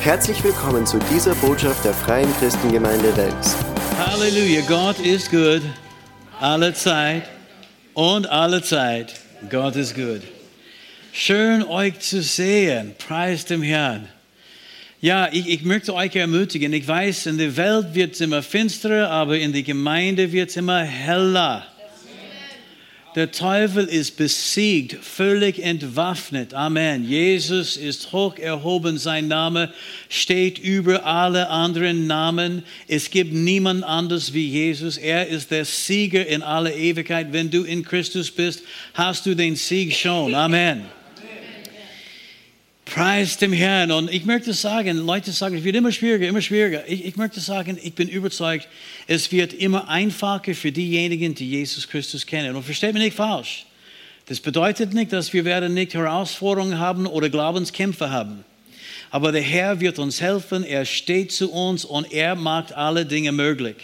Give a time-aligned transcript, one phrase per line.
[0.00, 3.56] Herzlich willkommen zu dieser Botschaft der Freien Christengemeinde Wels.
[3.98, 5.60] Halleluja, Gott ist gut,
[6.38, 7.24] alle Zeit
[7.94, 9.12] und alle Zeit.
[9.50, 10.22] Gott ist gut.
[11.12, 14.08] Schön euch zu sehen, preis dem Herrn.
[15.00, 16.72] Ja, ich, ich möchte euch ermutigen.
[16.72, 20.56] Ich weiß, in der Welt wird es immer finsterer, aber in der Gemeinde wird es
[20.56, 21.66] immer heller.
[23.18, 26.54] Der Teufel ist besiegt, völlig entwaffnet.
[26.54, 27.04] Amen.
[27.04, 28.96] Jesus ist hoch erhoben.
[28.96, 29.72] Sein Name
[30.08, 32.62] steht über alle anderen Namen.
[32.86, 34.98] Es gibt niemand anders wie Jesus.
[34.98, 37.32] Er ist der Sieger in aller Ewigkeit.
[37.32, 38.62] Wenn du in Christus bist,
[38.94, 40.32] hast du den Sieg schon.
[40.32, 40.84] Amen.
[42.88, 43.92] Preis dem Herrn.
[43.92, 46.82] Und ich möchte sagen, Leute sagen, es wird immer schwieriger, immer schwieriger.
[46.88, 48.66] Ich, ich möchte sagen, ich bin überzeugt,
[49.06, 52.56] es wird immer einfacher für diejenigen, die Jesus Christus kennen.
[52.56, 53.66] Und versteht mich nicht falsch.
[54.26, 58.44] Das bedeutet nicht, dass wir werden nicht Herausforderungen haben oder Glaubenskämpfe haben.
[59.10, 63.32] Aber der Herr wird uns helfen, er steht zu uns und er macht alle Dinge
[63.32, 63.76] möglich.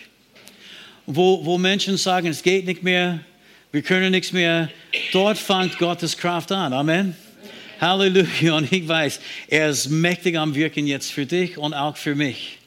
[1.07, 3.21] Wo, wo Menschen sagen, es geht nicht mehr,
[3.73, 4.69] wir können nichts mehr,
[5.13, 6.73] dort fängt Gottes Kraft an.
[6.73, 7.17] Amen.
[7.81, 8.57] Halleluja.
[8.57, 12.59] Und ich weiß, er ist mächtig am Wirken jetzt für dich und auch für mich.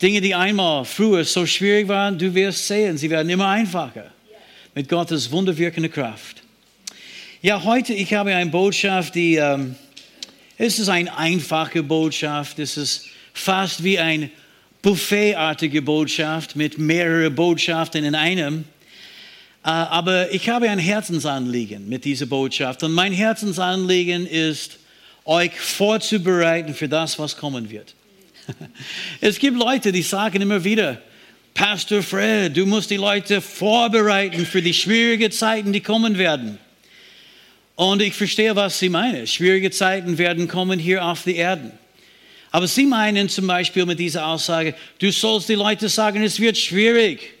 [0.00, 4.10] Dinge, die einmal früher so schwierig waren, du wirst sehen, sie werden immer einfacher.
[4.74, 6.42] Mit Gottes wunderwirkende Kraft.
[7.42, 9.74] Ja, heute, ich habe eine Botschaft, die, ähm,
[10.58, 12.58] es ist eine einfache Botschaft.
[12.58, 14.30] Es ist fast wie eine
[14.82, 18.64] buffetartige Botschaft mit mehreren Botschaften in einem.
[19.64, 22.82] Äh, aber ich habe ein Herzensanliegen mit dieser Botschaft.
[22.82, 24.78] Und mein Herzensanliegen ist,
[25.24, 27.94] euch vorzubereiten für das, was kommen wird.
[29.20, 31.00] Es gibt Leute, die sagen immer wieder,
[31.54, 36.58] Pastor Fred, du musst die Leute vorbereiten für die schwierigen Zeiten, die kommen werden.
[37.76, 39.26] Und ich verstehe, was sie meinen.
[39.26, 41.70] Schwierige Zeiten werden kommen hier auf die Erde.
[42.50, 46.58] Aber sie meinen zum Beispiel mit dieser Aussage, du sollst die Leute sagen, es wird
[46.58, 47.34] schwierig.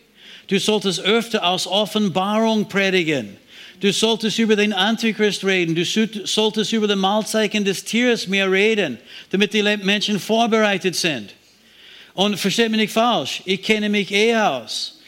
[0.50, 3.36] Du solltest öfter aus Offenbarung predigen.
[3.78, 5.76] Du solltest über den Antichrist reden.
[5.76, 8.98] Du solltest über die Mahlzeichen des Tieres mehr reden,
[9.30, 11.34] damit die Menschen vorbereitet sind.
[12.14, 14.98] Und versteht mich nicht falsch, ich kenne mich eh aus.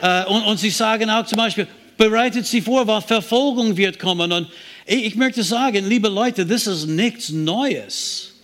[0.00, 1.66] Äh, und, und sie sagen auch zum Beispiel,
[1.96, 4.30] bereitet sie vor, weil Verfolgung wird kommen.
[4.30, 4.46] Und
[4.86, 8.35] ich, ich möchte sagen, liebe Leute, das ist nichts Neues.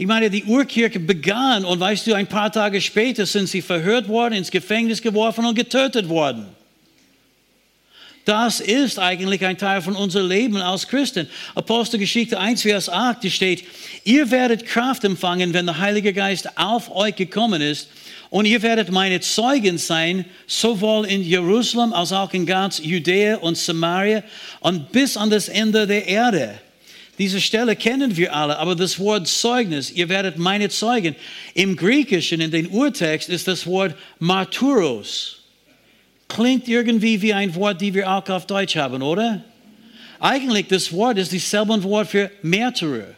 [0.00, 4.06] Ich meine, die Urkirche begann und weißt du, ein paar Tage später sind sie verhört
[4.06, 6.46] worden, ins Gefängnis geworfen und getötet worden.
[8.24, 11.28] Das ist eigentlich ein Teil von unserem Leben als Christen.
[11.56, 13.64] Apostelgeschichte 1, Vers 8, die steht,
[14.04, 17.88] ihr werdet Kraft empfangen, wenn der Heilige Geist auf euch gekommen ist
[18.30, 23.56] und ihr werdet meine Zeugen sein, sowohl in Jerusalem als auch in ganz Judäa und
[23.56, 24.22] Samaria
[24.60, 26.60] und bis an das Ende der Erde.
[27.18, 31.16] Diese Stelle kennen wir alle, aber das Wort Zeugnis, ihr werdet meine Zeugen.
[31.52, 35.40] Im Griechischen, in den Urtext, ist das Wort Marturos.
[36.28, 39.42] Klingt irgendwie wie ein Wort, die wir auch auf Deutsch haben, oder?
[40.20, 43.14] Eigentlich, das Wort ist dasselbe Wort für Märtyrer.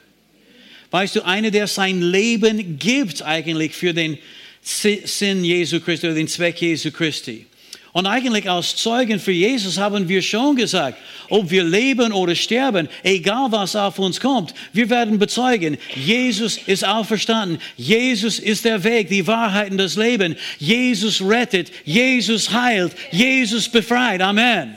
[0.91, 4.19] Weißt du, einer, der sein Leben gibt eigentlich für den
[4.63, 7.47] Sinn Jesu Christi oder den Zweck Jesu Christi.
[7.93, 10.97] Und eigentlich als Zeugen für Jesus haben wir schon gesagt,
[11.29, 16.87] ob wir leben oder sterben, egal was auf uns kommt, wir werden bezeugen, Jesus ist
[16.87, 23.69] auferstanden, Jesus ist der Weg, die Wahrheit und das Leben, Jesus rettet, Jesus heilt, Jesus
[23.69, 24.21] befreit.
[24.21, 24.77] Amen.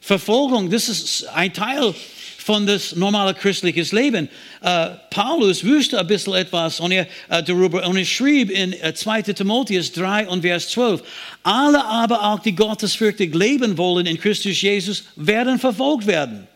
[0.00, 1.94] Verfolgung, das ist ein Teil
[2.44, 4.28] von das normale christliche Leben.
[4.62, 8.92] Uh, Paulus wusste ein bisschen etwas und er, uh, darüber und er schrieb in uh,
[8.92, 9.22] 2.
[9.22, 11.02] Timotheus 3 und Vers 12,
[11.42, 16.46] alle aber auch, die gottesfürchtig leben wollen in Christus Jesus, werden verfolgt werden.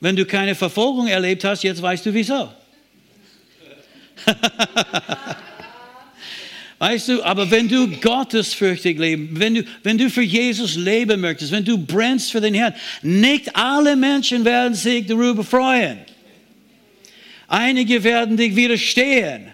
[0.00, 2.48] Wenn du keine Verfolgung erlebt hast, jetzt weißt du wieso.
[6.78, 11.50] Weißt du, aber wenn du gottesfürchtig leben, wenn du, wenn du für Jesus leben möchtest,
[11.50, 15.98] wenn du brennst für den Herrn, nicht alle Menschen werden sich darüber freuen.
[17.48, 19.48] Einige werden dich widerstehen.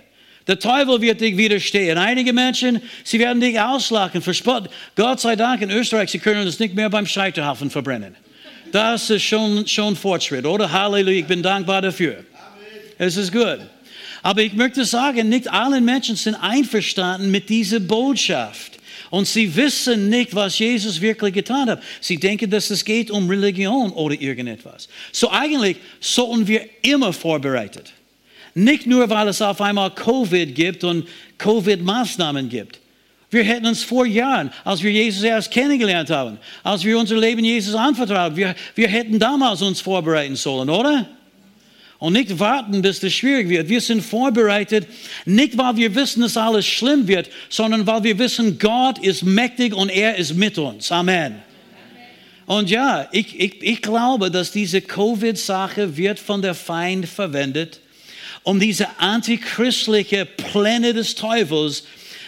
[0.46, 1.96] Der Teufel wird dich widerstehen.
[1.96, 4.68] Einige Menschen, sie werden dich auslachen, verspott.
[4.94, 8.14] Gott sei Dank in Österreich, sie können uns nicht mehr beim Scheiterhaufen verbrennen.
[8.70, 10.70] Das ist schon, schon Fortschritt, oder?
[10.70, 12.24] Halleluja, ich bin dankbar dafür.
[12.98, 13.60] Es ist gut.
[14.24, 18.78] Aber ich möchte sagen, nicht alle Menschen sind einverstanden mit dieser Botschaft.
[19.10, 21.82] Und sie wissen nicht, was Jesus wirklich getan hat.
[22.00, 24.88] Sie denken, dass es geht um Religion oder irgendetwas.
[25.12, 27.92] So eigentlich sollten wir immer vorbereitet.
[28.54, 31.06] Nicht nur, weil es auf einmal Covid gibt und
[31.36, 32.80] Covid-Maßnahmen gibt.
[33.30, 37.44] Wir hätten uns vor Jahren, als wir Jesus erst kennengelernt haben, als wir unser Leben
[37.44, 41.06] Jesus anvertraut haben, wir, wir hätten damals uns vorbereiten sollen, oder?
[42.04, 43.70] Und nicht warten, bis es schwierig wird.
[43.70, 44.86] Wir sind vorbereitet,
[45.24, 49.72] nicht weil wir wissen, dass alles schlimm wird, sondern weil wir wissen, Gott ist mächtig
[49.74, 50.92] und er ist mit uns.
[50.92, 51.36] Amen.
[52.44, 57.80] Und ja, ich, ich, ich glaube, dass diese Covid-Sache wird von der Feind verwendet,
[58.42, 61.84] um diese antichristliche Pläne des Teufels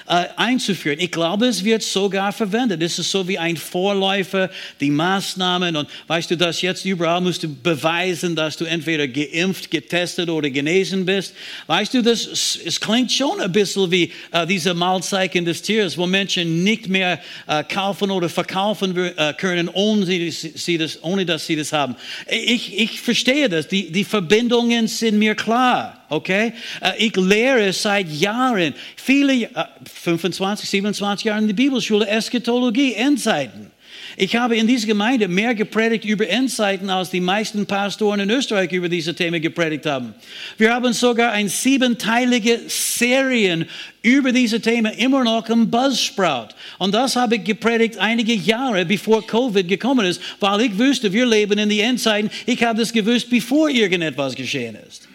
[0.09, 0.99] äh, einzuführen.
[1.01, 2.83] Ich glaube, es wird sogar verwendet.
[2.83, 4.51] Es ist so wie ein Vorläufer,
[4.81, 5.77] die Maßnahmen.
[5.77, 10.51] Und weißt du, dass jetzt überall musst du beweisen, dass du entweder geimpft, getestet oder
[10.51, 11.35] genesen bist.
[11.67, 12.27] Weißt du, das
[12.65, 17.21] es klingt schon ein bisschen wie äh, diese Mahlzeichen des Tieres, wo Menschen nicht mehr
[17.47, 21.97] äh, kaufen oder verkaufen äh, können, ohne, sie das, ohne dass sie das haben.
[22.29, 23.69] Ich, ich verstehe das.
[23.69, 26.06] Die, die Verbindungen sind mir klar.
[26.09, 26.53] Okay?
[26.81, 29.49] Äh, ich lehre seit Jahren, viele,
[29.85, 33.71] 25, 27 Jahre in der Bibelschule, Eschatologie, Endzeiten.
[34.19, 38.73] Ich habe in dieser Gemeinde mehr gepredigt über Endzeiten, als die meisten Pastoren in Österreich
[38.73, 40.15] über diese Themen gepredigt haben.
[40.57, 43.67] Wir haben sogar eine siebenteilige Serien
[44.01, 46.49] über diese Themen immer noch im Buzzsprout.
[46.79, 51.27] Und das habe ich gepredigt einige Jahre bevor Covid gekommen ist, weil ich wusste, wir
[51.27, 52.31] leben in die Endzeiten.
[52.47, 55.09] Ich habe das gewusst, bevor irgendetwas geschehen ist.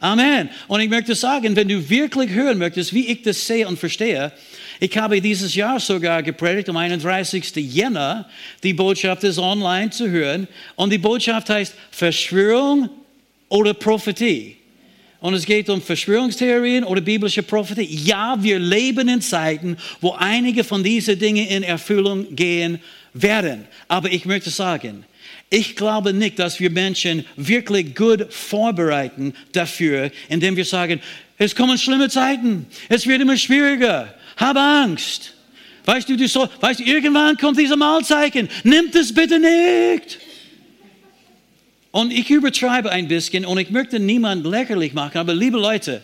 [0.00, 0.48] Amen.
[0.66, 4.32] Und ich möchte sagen, wenn du wirklich hören möchtest, wie ich das sehe und verstehe,
[4.80, 7.54] ich habe dieses Jahr sogar gepredigt, am 31.
[7.56, 8.26] Jänner.
[8.62, 10.48] Die Botschaft ist online zu hören.
[10.74, 12.88] Und die Botschaft heißt Verschwörung
[13.50, 14.56] oder Prophetie.
[15.20, 17.94] Und es geht um Verschwörungstheorien oder biblische Prophetie.
[17.94, 22.80] Ja, wir leben in Zeiten, wo einige von diesen Dingen in Erfüllung gehen
[23.12, 23.66] werden.
[23.86, 25.04] Aber ich möchte sagen,
[25.50, 31.00] ich glaube nicht, dass wir Menschen wirklich gut vorbereiten dafür, indem wir sagen,
[31.38, 35.34] es kommen schlimme Zeiten, es wird immer schwieriger, habe Angst.
[35.86, 40.18] Weißt du, du so, weißt irgendwann kommt diese Mahlzeichen, nimmt es bitte nicht.
[41.90, 46.02] Und ich übertreibe ein bisschen und ich möchte niemand lächerlich machen, aber liebe Leute,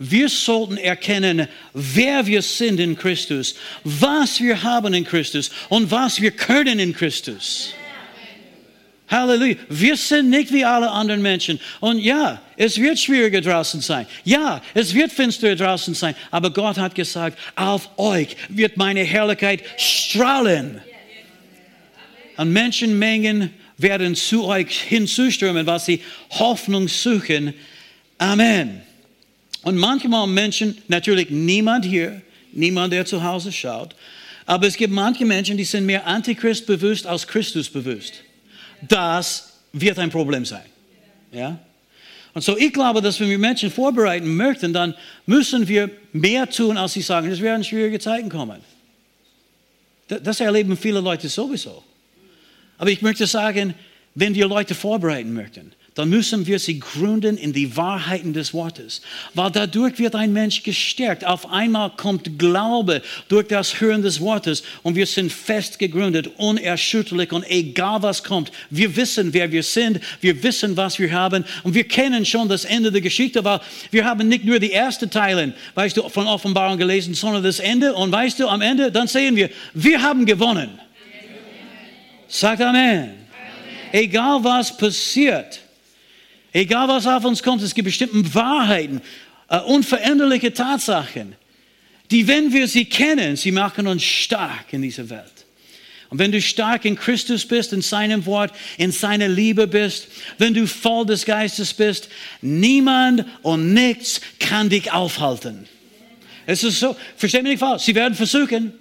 [0.00, 3.54] wir sollten erkennen, wer wir sind in Christus,
[3.84, 7.74] was wir haben in Christus und was wir können in Christus.
[9.10, 9.56] Halleluja.
[9.68, 11.58] Wir sind nicht wie alle anderen Menschen.
[11.80, 14.06] Und ja, es wird schwieriger draußen sein.
[14.24, 16.14] Ja, es wird finster draußen sein.
[16.30, 20.80] Aber Gott hat gesagt, auf euch wird meine Herrlichkeit strahlen.
[22.36, 27.54] Und Menschenmengen werden zu euch hinzustürmen, weil sie Hoffnung suchen.
[28.18, 28.82] Amen.
[29.62, 32.20] Und manchmal Menschen, natürlich niemand hier,
[32.52, 33.94] niemand, der zu Hause schaut,
[34.46, 38.24] aber es gibt manche Menschen, die sind mehr Antichrist bewusst als Christus bewusst
[38.82, 40.64] das wird ein Problem sein.
[41.32, 41.58] Ja?
[42.34, 44.94] Und so, ich glaube, dass wenn wir Menschen vorbereiten möchten, dann
[45.26, 48.60] müssen wir mehr tun, als sie sagen, es werden schwierige Zeiten kommen.
[50.08, 51.82] Das erleben viele Leute sowieso.
[52.78, 53.74] Aber ich möchte sagen,
[54.14, 59.00] wenn wir Leute vorbereiten möchten, dann müssen wir sie gründen in die Wahrheiten des Wortes.
[59.34, 61.26] Weil dadurch wird ein Mensch gestärkt.
[61.26, 67.32] Auf einmal kommt Glaube durch das Hören des Wortes und wir sind fest gegründet, unerschütterlich
[67.32, 68.52] und egal was kommt.
[68.70, 72.64] Wir wissen, wer wir sind, wir wissen, was wir haben und wir kennen schon das
[72.64, 73.58] Ende der Geschichte, weil
[73.90, 77.92] wir haben nicht nur die ersten Teile, weißt du, von Offenbarung gelesen, sondern das Ende
[77.92, 80.78] und weißt du, am Ende, dann sehen wir, wir haben gewonnen.
[82.28, 83.00] Sagt Amen.
[83.00, 83.14] Amen.
[83.90, 85.58] Egal was passiert,
[86.52, 89.00] Egal was auf uns kommt, es gibt bestimmte Wahrheiten,
[89.50, 91.34] uh, unveränderliche Tatsachen,
[92.10, 95.38] die, wenn wir sie kennen, sie machen uns stark in dieser Welt.
[96.10, 100.54] Und wenn du stark in Christus bist, in seinem Wort, in seiner Liebe bist, wenn
[100.54, 102.08] du voll des Geistes bist,
[102.40, 105.68] niemand und nichts kann dich aufhalten.
[106.46, 108.72] Es ist so, versteh mich nicht falsch, sie werden versuchen,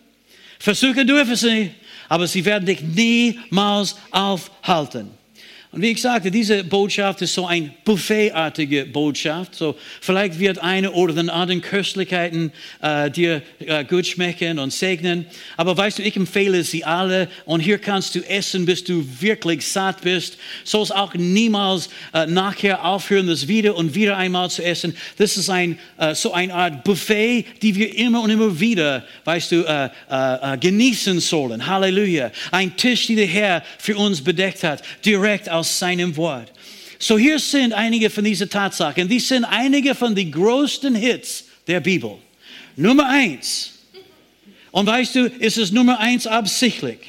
[0.58, 1.72] versuchen dürfen sie,
[2.08, 5.17] aber sie werden dich niemals aufhalten.
[5.72, 9.54] Und wie ich sagte, diese Botschaft ist so eine buffetartige Botschaft.
[9.54, 15.26] So, vielleicht wird eine oder den anderen Köstlichkeiten äh, dir äh, gut schmecken und segnen.
[15.58, 17.28] Aber weißt du, ich empfehle sie alle.
[17.44, 20.38] Und hier kannst du essen, bis du wirklich satt bist.
[20.64, 24.96] Sollst auch niemals äh, nachher aufhören, das wieder und wieder einmal zu essen.
[25.18, 29.52] Das ist ein, äh, so eine Art Buffet, die wir immer und immer wieder, weißt
[29.52, 31.68] du, äh, äh, genießen sollen.
[31.68, 32.32] Halleluja.
[32.52, 36.52] Ein Tisch, den der Herr für uns bedeckt hat, direkt aus seinem Wort.
[37.00, 39.08] So hier sind einige von diesen Tatsachen.
[39.08, 42.18] Die sind einige von den größten Hits der Bibel.
[42.76, 43.74] Nummer eins.
[44.72, 47.00] Und weißt du, ist es Nummer eins absichtlich.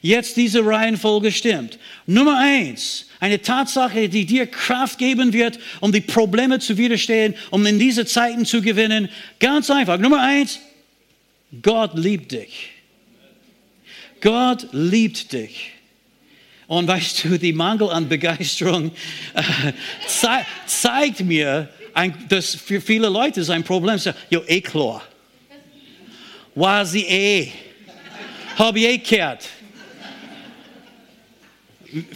[0.00, 1.78] Jetzt diese Reihenfolge stimmt.
[2.06, 7.64] Nummer eins, eine Tatsache, die dir Kraft geben wird, um die Probleme zu widerstehen, um
[7.66, 9.08] in diese Zeiten zu gewinnen.
[9.38, 9.98] Ganz einfach.
[9.98, 10.58] Nummer eins,
[11.62, 12.70] Gott liebt dich.
[14.20, 15.72] Gott liebt dich.
[16.72, 18.92] Und weißt du, die Mangel an Begeisterung
[19.34, 19.72] äh,
[20.06, 24.00] zei zeigt mir, ein, dass für viele Leute ist ein Problem.
[24.30, 25.02] Jo, eh klar.
[26.54, 27.52] War sie eh.
[28.56, 29.50] Hab ich eh gehört.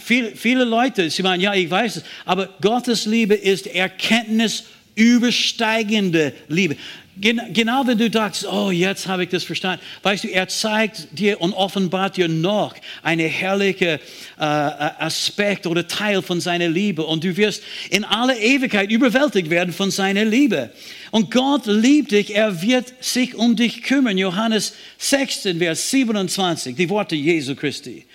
[0.03, 4.63] Viele, viele Leute, sie meinen, ja, ich weiß es, aber Gottes Liebe ist Erkenntnis
[4.95, 6.77] übersteigende Liebe.
[7.19, 9.83] Genau wenn du sagst, oh, jetzt habe ich das verstanden.
[10.03, 13.99] Weißt du, er zeigt dir und offenbart dir noch einen herrlichen äh,
[14.37, 17.03] Aspekt oder Teil von seiner Liebe.
[17.05, 20.71] Und du wirst in aller Ewigkeit überwältigt werden von seiner Liebe.
[21.11, 24.17] Und Gott liebt dich, er wird sich um dich kümmern.
[24.17, 28.05] Johannes 16, Vers 27, die Worte Jesu Christi.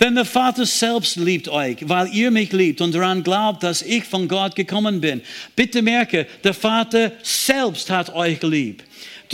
[0.00, 4.04] Denn der Vater selbst liebt euch, weil ihr mich liebt und daran glaubt, dass ich
[4.04, 5.22] von Gott gekommen bin.
[5.54, 8.82] Bitte merke, der Vater selbst hat euch lieb.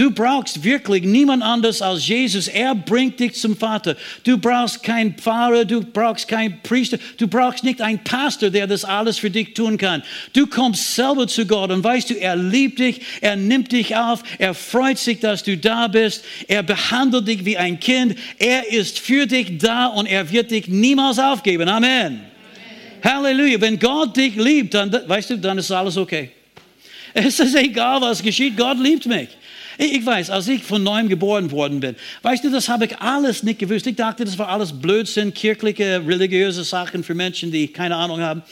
[0.00, 2.48] Du brauchst wirklich niemand anders als Jesus.
[2.48, 3.98] Er bringt dich zum Vater.
[4.24, 8.82] Du brauchst keinen Pfarrer, du brauchst keinen Priester, du brauchst nicht einen Pastor, der das
[8.82, 10.02] alles für dich tun kann.
[10.32, 14.22] Du kommst selber zu Gott und weißt du, er liebt dich, er nimmt dich auf,
[14.38, 19.00] er freut sich, dass du da bist, er behandelt dich wie ein Kind, er ist
[19.00, 21.68] für dich da und er wird dich niemals aufgeben.
[21.68, 22.22] Amen.
[23.04, 23.60] Halleluja.
[23.60, 26.30] Wenn Gott dich liebt, dann, weißt du, dann ist alles okay.
[27.12, 29.28] Es ist egal, was geschieht, Gott liebt mich.
[29.78, 33.42] Ich weiß, als ich von neuem geboren worden bin, weißt du, das habe ich alles
[33.42, 33.86] nicht gewusst.
[33.86, 38.42] Ich dachte, das war alles Blödsinn, kirchliche, religiöse Sachen für Menschen, die keine Ahnung haben.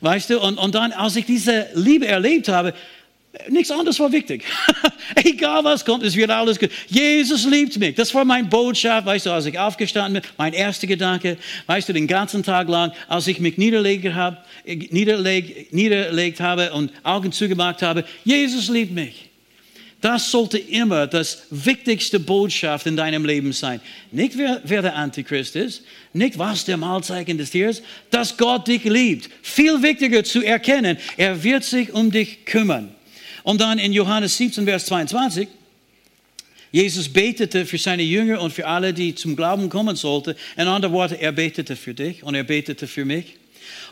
[0.00, 2.74] Weißt du, und, und dann, als ich diese Liebe erlebt habe,
[3.48, 4.44] Nichts anderes war wichtig.
[5.14, 6.70] Egal was kommt, es wird alles gut.
[6.88, 7.94] Jesus liebt mich.
[7.94, 11.92] Das war meine Botschaft, weißt du, als ich aufgestanden bin, mein erster Gedanke, weißt du,
[11.92, 17.82] den ganzen Tag lang, als ich mich niederlegt habe, niederleg, niederlegt habe und Augen zugemacht
[17.82, 19.27] habe, Jesus liebt mich.
[20.00, 23.80] Das sollte immer das wichtigste Botschaft in deinem Leben sein.
[24.12, 28.84] Nicht wer, wer der Antichrist ist, nicht was der Mahlzeichen des Tieres, dass Gott dich
[28.84, 29.28] liebt.
[29.42, 32.94] Viel wichtiger zu erkennen, er wird sich um dich kümmern.
[33.42, 35.48] Und dann in Johannes 17, Vers 22,
[36.70, 40.34] Jesus betete für seine Jünger und für alle, die zum Glauben kommen sollten.
[40.56, 43.36] In anderen Worten, er betete für dich und er betete für mich.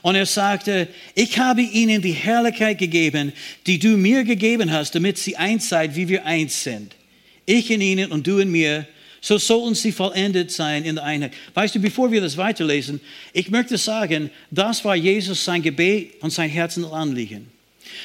[0.06, 0.86] Und er sagte,
[1.16, 3.32] ich habe ihnen die Herrlichkeit gegeben,
[3.66, 6.94] die du mir gegeben hast, damit sie eins seid, wie wir eins sind.
[7.44, 8.86] Ich in ihnen und du in mir,
[9.20, 11.32] so sollten sie vollendet sein in der Einheit.
[11.54, 13.00] Weißt du, bevor wir das weiterlesen,
[13.32, 17.48] ich möchte sagen, das war Jesus sein Gebet und sein Herzensanliegen.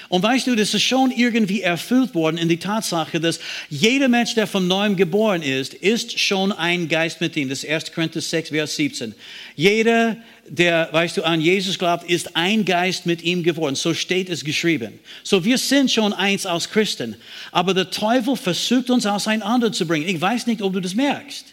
[0.10, 4.36] Und weißt du, das ist schon irgendwie erfüllt worden in die Tatsache, dass jeder Mensch,
[4.36, 7.50] der von neuem geboren ist, ist schon ein Geist mit ihm.
[7.50, 7.94] Das ist 1.
[7.94, 9.16] Korinther 6, Vers 17.
[9.56, 13.76] Jeder, der, weißt du, an Jesus glaubt, ist ein Geist mit ihm geworden.
[13.76, 15.00] So steht es geschrieben.
[15.24, 17.16] So wir sind schon eins als Christen.
[17.52, 20.08] Aber der Teufel versucht uns auseinanderzubringen.
[20.08, 21.46] Ich weiß nicht, ob du das merkst.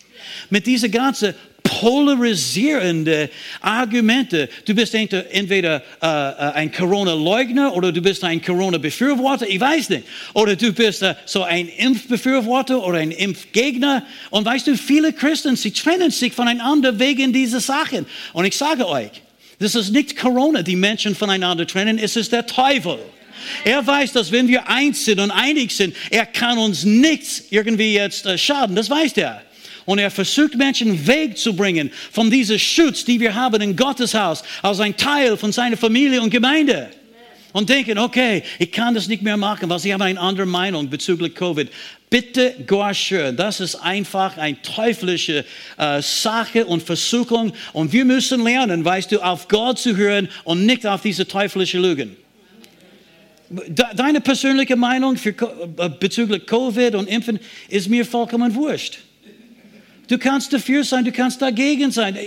[0.50, 1.34] Mit dieser ganzen
[1.68, 4.48] polarisierende Argumente.
[4.64, 10.04] Du bist entweder äh, äh, ein Corona-Leugner oder du bist ein Corona-Befürworter, ich weiß nicht.
[10.34, 14.04] Oder du bist äh, so ein Impfbefürworter oder ein Impfgegner.
[14.30, 18.06] Und weißt du, viele Christen, sie trennen sich voneinander wegen dieser Sachen.
[18.32, 19.10] Und ich sage euch,
[19.58, 22.98] das ist nicht Corona, die Menschen voneinander trennen, es ist der Teufel.
[23.64, 27.94] Er weiß, dass wenn wir eins sind und einig sind, er kann uns nichts irgendwie
[27.94, 28.74] jetzt äh, schaden.
[28.74, 29.42] Das weiß er.
[29.88, 34.80] Und er versucht Menschen wegzubringen von diesem Schutz, die wir haben in Gottes Haus, als
[34.80, 36.90] ein Teil von seiner Familie und Gemeinde.
[37.54, 40.90] Und denken, okay, ich kann das nicht mehr machen, weil sie haben eine andere Meinung
[40.90, 41.70] bezüglich Covid.
[42.10, 42.54] Bitte,
[42.92, 45.46] schön, das ist einfach eine teuflische
[45.78, 47.54] äh, Sache und Versuchung.
[47.72, 51.78] Und wir müssen lernen, weißt du, auf Gott zu hören und nicht auf diese teuflische
[51.78, 52.14] Lügen.
[53.94, 57.40] Deine persönliche Meinung für, äh, bezüglich Covid und Impfen
[57.70, 58.98] ist mir vollkommen wurscht.
[60.08, 62.18] Du kannst dafür sein, du kannst dagegen sein.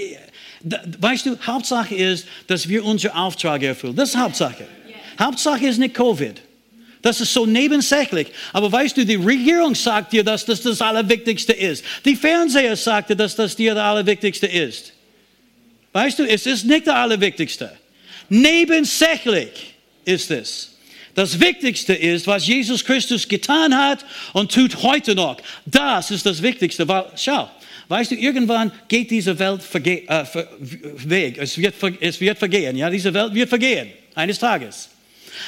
[0.99, 3.95] Weißt du, Hauptsache ist, dass wir unseren Auftrag erfüllen.
[3.95, 4.65] Das ist Hauptsache.
[5.19, 6.39] Hauptsache ist nicht Covid.
[7.01, 8.27] Das ist so nebensächlich.
[8.53, 11.83] Aber weißt du, die Regierung sagt dir, dass das das Allerwichtigste ist.
[12.05, 14.93] Die Fernseher sagte, dass das dir das Allerwichtigste ist.
[15.93, 17.71] Weißt du, es ist nicht das Allerwichtigste.
[18.29, 19.73] Nebensächlich
[20.05, 20.71] ist es.
[21.15, 25.37] Das Wichtigste ist, was Jesus Christus getan hat und tut heute noch.
[25.65, 26.87] Das ist das Wichtigste.
[26.87, 27.49] Weil, schau,
[27.91, 30.23] Weißt du, irgendwann geht diese Welt äh,
[31.03, 31.37] weg.
[31.37, 32.77] Es wird, es wird vergehen.
[32.77, 33.89] Ja, diese Welt wird vergehen.
[34.15, 34.87] Eines Tages.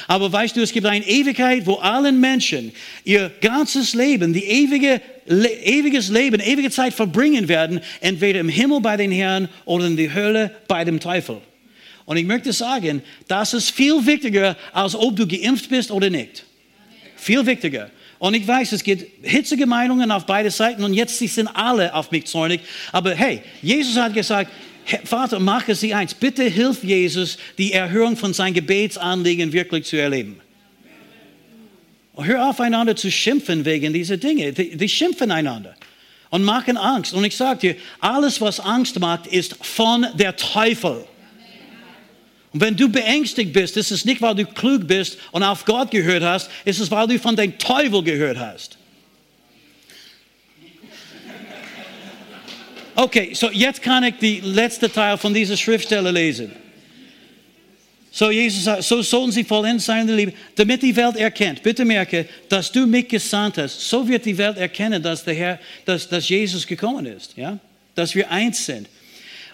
[0.08, 2.72] Aber weißt du, es gibt eine Ewigkeit, wo allen Menschen
[3.02, 8.82] ihr ganzes Leben, die ewige, le ewiges Leben, ewige Zeit verbringen werden, entweder im Himmel
[8.82, 11.40] bei den Herren oder in der Hölle bei dem Teufel.
[12.04, 16.44] Und ich möchte sagen, das ist viel wichtiger, als ob du geimpft bist oder nicht.
[17.16, 17.90] Viel wichtiger.
[18.18, 22.10] Und ich weiß, es gibt hitzige Meinungen auf beide Seiten und jetzt sind alle auf
[22.10, 22.60] mich zornig.
[22.92, 24.50] Aber hey, Jesus hat gesagt,
[25.04, 26.14] Vater, mache sie eins.
[26.14, 30.40] Bitte hilf Jesus, die Erhörung von seinen Gebetsanliegen wirklich zu erleben.
[32.16, 34.52] Hör auf, einander zu schimpfen wegen dieser Dinge.
[34.52, 35.74] Die, die schimpfen einander
[36.30, 37.12] und machen Angst.
[37.12, 41.04] Und ich sage dir, alles, was Angst macht, ist von der Teufel.
[42.54, 45.90] Und wenn du beängstigt bist, ist es nicht, weil du klug bist und auf Gott
[45.90, 48.78] gehört hast, ist es, weil du von dem Teufel gehört hast.
[52.94, 56.52] Okay, so jetzt kann ich die letzte Teil von dieser Schriftstelle lesen.
[58.12, 61.60] So Jesus sagt, so sollten sie vollendet sein in der Liebe, damit die Welt erkennt.
[61.60, 63.80] Bitte merke, dass du mich gesandt hast.
[63.80, 67.58] So wird die Welt erkennen, dass der Herr, dass, dass Jesus gekommen ist, ja?
[67.96, 68.86] Dass wir eins sind.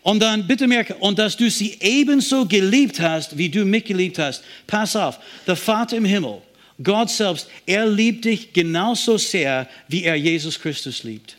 [0.02, 4.18] Und dann bitte merke, und dass du sie ebenso geliebt hast, wie du mich geliebt
[4.18, 4.42] hast.
[4.66, 6.40] Pass auf, der Vater im Himmel,
[6.82, 11.36] Gott selbst, er liebt dich genauso sehr, wie er Jesus Christus liebt.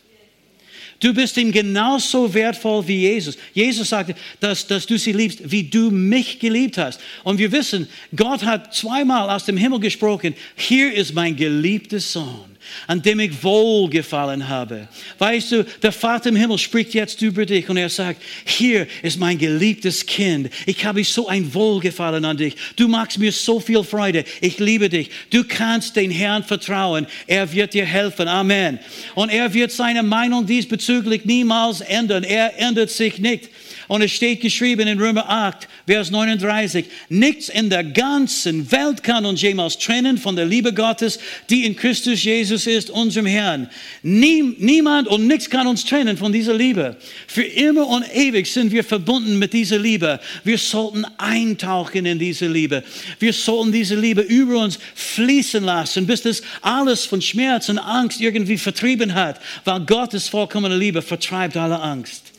[1.00, 3.36] Du bist ihm genauso wertvoll wie Jesus.
[3.52, 7.00] Jesus sagte, dass, dass du sie liebst, wie du mich geliebt hast.
[7.24, 12.51] Und wir wissen, Gott hat zweimal aus dem Himmel gesprochen, hier ist mein geliebter Sohn
[12.86, 14.88] an dem ich wohlgefallen habe.
[15.18, 19.18] Weißt du, der Vater im Himmel spricht jetzt über dich und er sagt, hier ist
[19.18, 20.50] mein geliebtes Kind.
[20.66, 22.54] Ich habe so ein Wohlgefallen an dich.
[22.76, 24.24] Du machst mir so viel Freude.
[24.40, 25.10] Ich liebe dich.
[25.30, 27.06] Du kannst den Herrn vertrauen.
[27.26, 28.28] Er wird dir helfen.
[28.28, 28.78] Amen.
[29.14, 32.24] Und er wird seine Meinung diesbezüglich niemals ändern.
[32.24, 33.48] Er ändert sich nicht.
[33.92, 39.26] Und es steht geschrieben in Römer 8, Vers 39, nichts in der ganzen Welt kann
[39.26, 41.18] uns jemals trennen von der Liebe Gottes,
[41.50, 43.68] die in Christus Jesus ist, unserem Herrn.
[44.02, 46.96] Nie, niemand und nichts kann uns trennen von dieser Liebe.
[47.26, 50.20] Für immer und ewig sind wir verbunden mit dieser Liebe.
[50.42, 52.84] Wir sollten eintauchen in diese Liebe.
[53.18, 58.22] Wir sollten diese Liebe über uns fließen lassen, bis das alles von Schmerz und Angst
[58.22, 62.31] irgendwie vertrieben hat, weil Gottes vollkommene Liebe vertreibt alle Angst.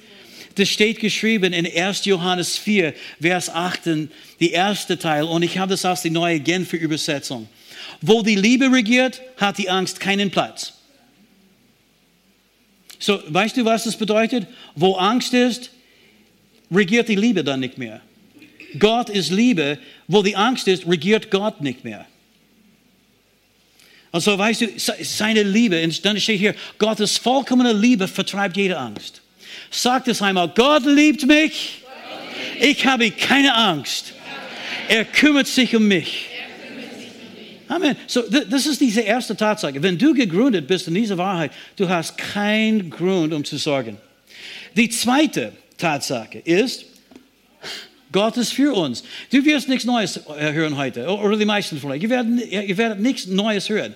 [0.55, 2.05] Das steht geschrieben in 1.
[2.05, 3.81] Johannes 4, Vers 8,
[4.39, 5.23] die erste Teil.
[5.23, 7.47] Und ich habe das aus der neuen Genfer Übersetzung.
[8.01, 10.73] Wo die Liebe regiert, hat die Angst keinen Platz.
[12.99, 14.47] So, weißt du, was das bedeutet?
[14.75, 15.71] Wo Angst ist,
[16.71, 18.01] regiert die Liebe dann nicht mehr.
[18.77, 19.79] Gott ist Liebe.
[20.07, 22.05] Wo die Angst ist, regiert Gott nicht mehr.
[24.11, 29.22] Also weißt du, seine Liebe, dann steht hier, Gottes vollkommene Liebe vertreibt jede Angst.
[29.69, 31.81] Sagt es einmal, Gott liebt mich.
[32.59, 34.13] Ich habe keine Angst.
[34.87, 36.29] Er kümmert sich um mich.
[37.67, 37.95] Amen.
[38.07, 39.81] So, das ist diese erste Tatsache.
[39.81, 43.97] Wenn du gegründet bist in dieser Wahrheit, du hast keinen Grund, um zu sorgen.
[44.75, 46.85] Die zweite Tatsache ist,
[48.11, 49.03] Gott ist für uns.
[49.31, 52.03] Du wirst nichts Neues hören heute, oder die meisten von euch.
[52.03, 53.95] Ihr werdet, ihr werdet nichts Neues hören.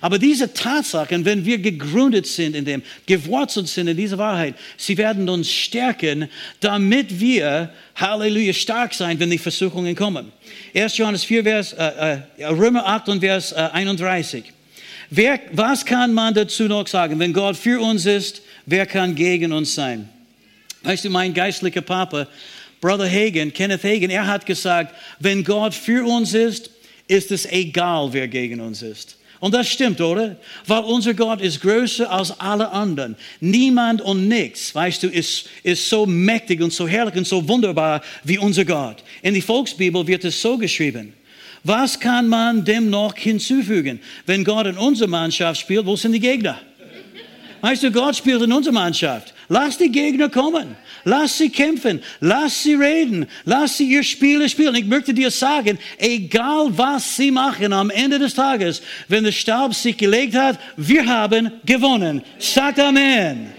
[0.00, 4.96] Aber diese Tatsachen, wenn wir gegründet sind in dem, gewurzelt sind in dieser Wahrheit, sie
[4.96, 6.28] werden uns stärken,
[6.60, 10.32] damit wir, Halleluja, stark sein, wenn die Versuchungen kommen.
[10.74, 10.96] 1.
[10.98, 14.44] Johannes 4, Vers, äh, äh, Römer 8 und Vers äh, 31.
[15.10, 17.18] Wer, was kann man dazu noch sagen?
[17.18, 20.08] Wenn Gott für uns ist, wer kann gegen uns sein?
[20.82, 22.28] Weißt du, mein geistlicher Papa,
[22.80, 26.70] Brother Hagen, Kenneth Hagen, er hat gesagt, wenn Gott für uns ist,
[27.08, 29.15] ist es egal, wer gegen uns ist.
[29.40, 30.36] Und das stimmt, oder?
[30.66, 33.16] Weil unser Gott ist größer als alle anderen.
[33.40, 38.00] Niemand und nichts, weißt du, ist, ist so mächtig und so herrlich und so wunderbar
[38.24, 39.02] wie unser Gott.
[39.22, 41.12] In die Volksbibel wird es so geschrieben.
[41.64, 44.00] Was kann man dem noch hinzufügen?
[44.24, 46.60] Wenn Gott in unserer Mannschaft spielt, wo sind die Gegner?
[47.60, 49.34] Weißt du, Gott spielt in unserer Mannschaft.
[49.48, 50.76] Lass die Gegner kommen.
[51.04, 52.02] Lass sie kämpfen.
[52.20, 53.26] Lass sie reden.
[53.44, 54.74] Lass sie ihr Spiel spielen.
[54.74, 59.74] Ich möchte dir sagen, egal was sie machen am Ende des Tages, wenn der Staub
[59.74, 62.22] sich gelegt hat, wir haben gewonnen.
[62.38, 63.52] Sagt Amen.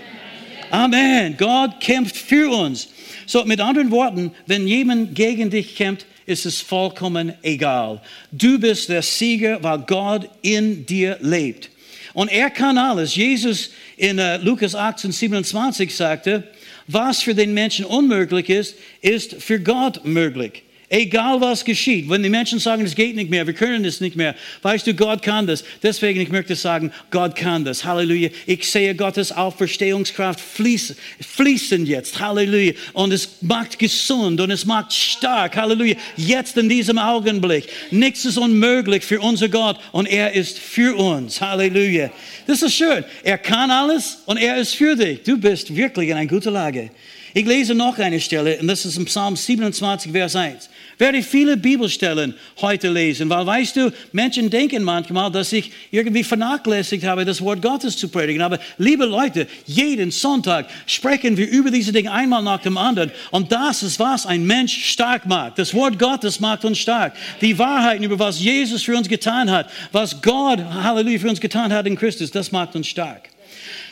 [0.70, 1.36] Amen.
[1.38, 2.90] Gott kämpft für uns.
[3.26, 8.02] So, mit anderen Worten, wenn jemand gegen dich kämpft, ist es vollkommen egal.
[8.32, 11.70] Du bist der Sieger, weil Gott in dir lebt.
[12.18, 13.16] Und er kann alles.
[13.16, 16.46] Jesus in uh, Lukas 18, 27 sagte,
[16.88, 20.64] was für den Menschen unmöglich ist, ist für Gott möglich.
[20.90, 24.16] Egal was geschieht, wenn die Menschen sagen, es geht nicht mehr, wir können es nicht
[24.16, 25.66] mehr, weißt du, Gott kann das.
[25.84, 27.84] Deswegen, ich möchte sagen, Gott kann das.
[27.84, 28.30] Halleluja.
[28.46, 32.22] Ich sehe Gottes Auferstehungskraft fließen, fließen jetzt.
[32.22, 32.72] Halleluja.
[32.94, 35.58] Und es macht gesund und es macht stark.
[35.58, 35.96] Halleluja.
[36.16, 37.68] Jetzt in diesem Augenblick.
[37.92, 41.42] Nichts ist unmöglich für unser Gott und er ist für uns.
[41.42, 42.12] Halleluja.
[42.46, 43.04] Das ist schön.
[43.24, 45.22] Er kann alles und er ist für dich.
[45.24, 46.92] Du bist wirklich in einer guten Lage.
[47.34, 50.70] Ich lese noch eine Stelle, und das ist im Psalm 27, Vers 1.
[50.98, 57.04] Werde viele Bibelstellen heute lesen, weil weißt du, Menschen denken manchmal, dass ich irgendwie vernachlässigt
[57.04, 58.42] habe, das Wort Gottes zu predigen.
[58.42, 63.12] Aber liebe Leute, jeden Sonntag sprechen wir über diese Dinge einmal nach dem anderen.
[63.30, 65.60] Und das ist, was ein Mensch stark macht.
[65.60, 67.14] Das Wort Gottes macht uns stark.
[67.42, 71.72] Die Wahrheiten über was Jesus für uns getan hat, was Gott, Halleluja, für uns getan
[71.72, 73.30] hat in Christus, das macht uns stark.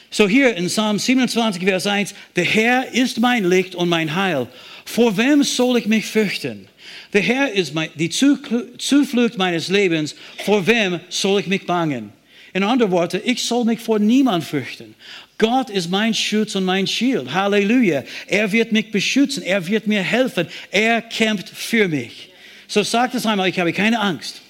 [0.09, 4.47] So hier in Psalm 27, Vers 1, der Herr ist mein Licht und mein Heil.
[4.85, 6.67] Vor wem soll ich mich fürchten?
[7.15, 10.15] Der Herr ist mein, die Zuflucht meines Lebens.
[10.43, 12.12] Vor wem soll ich mich bangen?
[12.51, 14.95] In anderen Worten, ich soll mich vor niemand fürchten.
[15.38, 17.34] Gott ist mein Schutz und mein Schild.
[17.34, 18.04] Halleluja.
[18.28, 19.43] Er wird mich beschützen.
[19.43, 20.47] Er wird mir helfen.
[20.71, 22.32] Er kämpft für mich.
[22.67, 24.41] So sagt es einmal, ich habe keine Angst.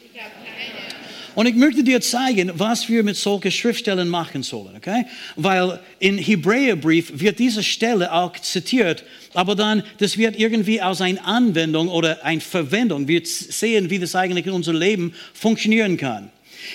[1.35, 5.05] Und ich möchte dir zeigen, was wir mit solchen Schriftstellen machen sollen, okay?
[5.35, 11.25] Weil in Hebräerbrief wird diese Stelle auch zitiert, aber dann, das wird irgendwie aus einer
[11.25, 13.07] Anwendung oder einer Verwendung.
[13.09, 16.31] Wir sehen, wie das eigentlich in unserem Leben funktionieren kann.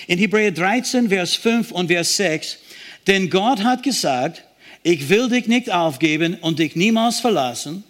[0.07, 2.57] In Hebräer 13, Vers 5 und Vers 6,
[3.07, 4.43] denn Gott hat gesagt,
[4.83, 7.83] ich will dich nicht aufgeben und dich niemals verlassen.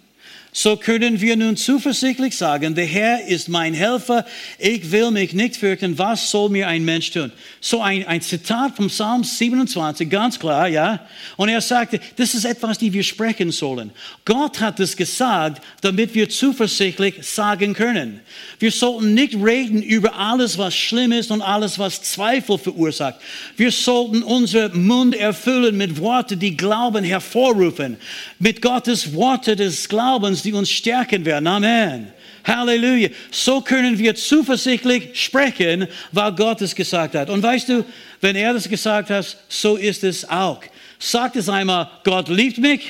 [0.54, 4.26] So können wir nun zuversichtlich sagen, der Herr ist mein Helfer,
[4.58, 7.32] ich will mich nicht fürchten, was soll mir ein Mensch tun?
[7.62, 11.06] So ein, ein Zitat vom Psalm 27, ganz klar, ja.
[11.38, 13.92] Und er sagte, das ist etwas, die wir sprechen sollen.
[14.26, 18.20] Gott hat es gesagt, damit wir zuversichtlich sagen können.
[18.58, 23.18] Wir sollten nicht reden über alles, was schlimm ist und alles, was Zweifel verursacht.
[23.56, 27.96] Wir sollten unseren Mund erfüllen mit Worten, die Glauben hervorrufen,
[28.38, 31.46] mit Gottes Worte des Glaubens, die uns stärken werden.
[31.46, 32.12] Amen.
[32.44, 33.08] Halleluja.
[33.30, 37.30] So können wir zuversichtlich sprechen, weil Gott es gesagt hat.
[37.30, 37.84] Und weißt du,
[38.20, 40.62] wenn er das gesagt hat, so ist es auch.
[40.98, 42.80] Sagt es einmal, Gott liebt mich,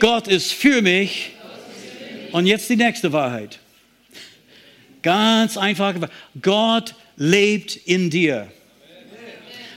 [0.00, 1.30] Gott ist für mich.
[2.32, 3.58] Und jetzt die nächste Wahrheit.
[5.02, 5.94] Ganz einfach.
[6.40, 8.48] Gott lebt in dir.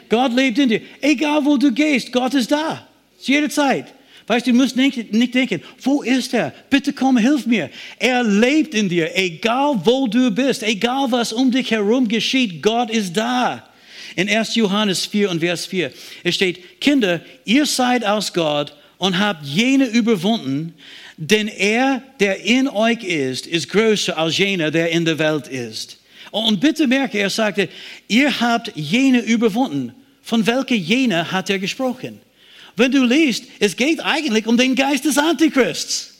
[0.09, 0.81] Gott lebt in dir.
[1.01, 2.87] Egal wo du gehst, Gott ist da.
[3.19, 3.93] Jederzeit.
[4.27, 6.53] Weißt du, du musst nicht, nicht denken, wo ist er?
[6.69, 7.69] Bitte komm, hilf mir.
[7.97, 12.89] Er lebt in dir, egal wo du bist, egal was um dich herum geschieht, Gott
[12.89, 13.69] ist da.
[14.17, 14.55] In 1.
[14.55, 15.91] Johannes 4 und Vers 4,
[16.23, 20.73] es steht, Kinder, ihr seid aus Gott und habt jene überwunden,
[21.17, 25.99] denn er, der in euch ist, ist größer als jener, der in der Welt ist.
[26.31, 27.69] Und bitte merke, er sagte,
[28.07, 29.93] ihr habt jene überwunden.
[30.21, 32.19] Von welcher jene hat er gesprochen?
[32.77, 36.13] Wenn du liest, es geht eigentlich um den Geist des Antichrists.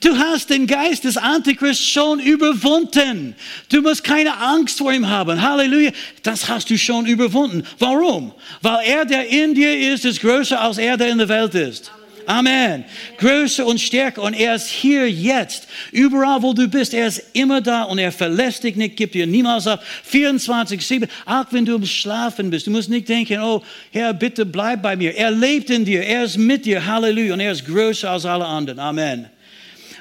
[0.00, 3.34] Du hast den Geist des Antichrists schon überwunden.
[3.68, 5.40] Du musst keine Angst vor ihm haben.
[5.40, 5.92] Halleluja.
[6.22, 7.64] Das hast du schon überwunden.
[7.78, 8.32] Warum?
[8.62, 11.92] Weil er, der in dir ist, ist größer als er, der in der Welt ist.
[12.26, 12.84] Amen.
[13.18, 15.66] Größe und Stärke und er ist hier jetzt.
[15.92, 19.26] Überall, wo du bist, er ist immer da und er verlässt dich nicht, gibt dir
[19.26, 19.82] niemals ab.
[20.10, 22.66] 24-7, auch wenn du im Schlafen bist.
[22.66, 25.14] Du musst nicht denken, oh Herr, bitte bleib bei mir.
[25.16, 26.84] Er lebt in dir, er ist mit dir.
[26.84, 27.34] Halleluja.
[27.34, 28.78] Und er ist größer als alle anderen.
[28.78, 29.26] Amen.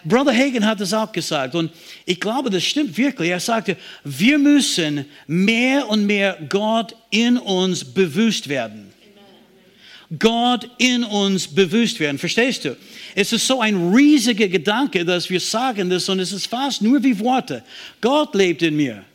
[0.04, 1.72] Brother Hagen hat es auch gesagt und
[2.06, 3.30] ich glaube, das stimmt wirklich.
[3.30, 8.89] Er sagte, wir müssen mehr und mehr Gott in uns bewusst werden.
[10.18, 12.18] Gott in uns bewusst werden.
[12.18, 12.76] Verstehst du?
[13.14, 17.04] Es ist so ein riesiger Gedanke, dass wir sagen das und es ist fast nur
[17.04, 17.64] wie Worte.
[18.02, 19.04] Gott lebt in mir.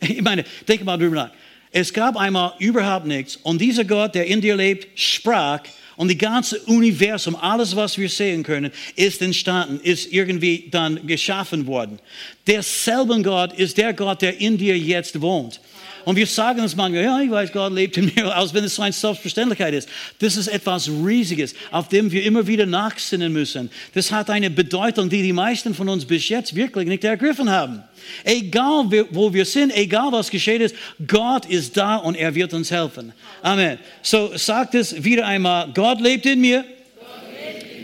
[0.00, 1.30] Ich meine, denk mal drüber nach.
[1.70, 5.60] Es gab einmal überhaupt nichts und dieser Gott, der in dir lebt, sprach
[5.96, 11.66] und die ganze Universum, alles, was wir sehen können, ist entstanden, ist irgendwie dann geschaffen
[11.66, 12.00] worden.
[12.46, 15.60] Derselben Gott ist der Gott, der in dir jetzt wohnt.
[16.04, 18.74] Und wir sagen uns manchmal, ja, ich weiß, Gott lebt in mir, als wenn es
[18.74, 19.88] so eine Selbstverständlichkeit ist.
[20.18, 23.70] Das ist etwas Riesiges, auf dem wir immer wieder nachsinnen müssen.
[23.94, 27.82] Das hat eine Bedeutung, die die meisten von uns bis jetzt wirklich nicht ergriffen haben.
[28.24, 30.74] Egal wo wir sind, egal was geschehen ist,
[31.06, 33.12] Gott ist da und er wird uns helfen.
[33.42, 33.78] Amen.
[34.02, 36.64] So sagt es wieder einmal, Gott lebt in mir.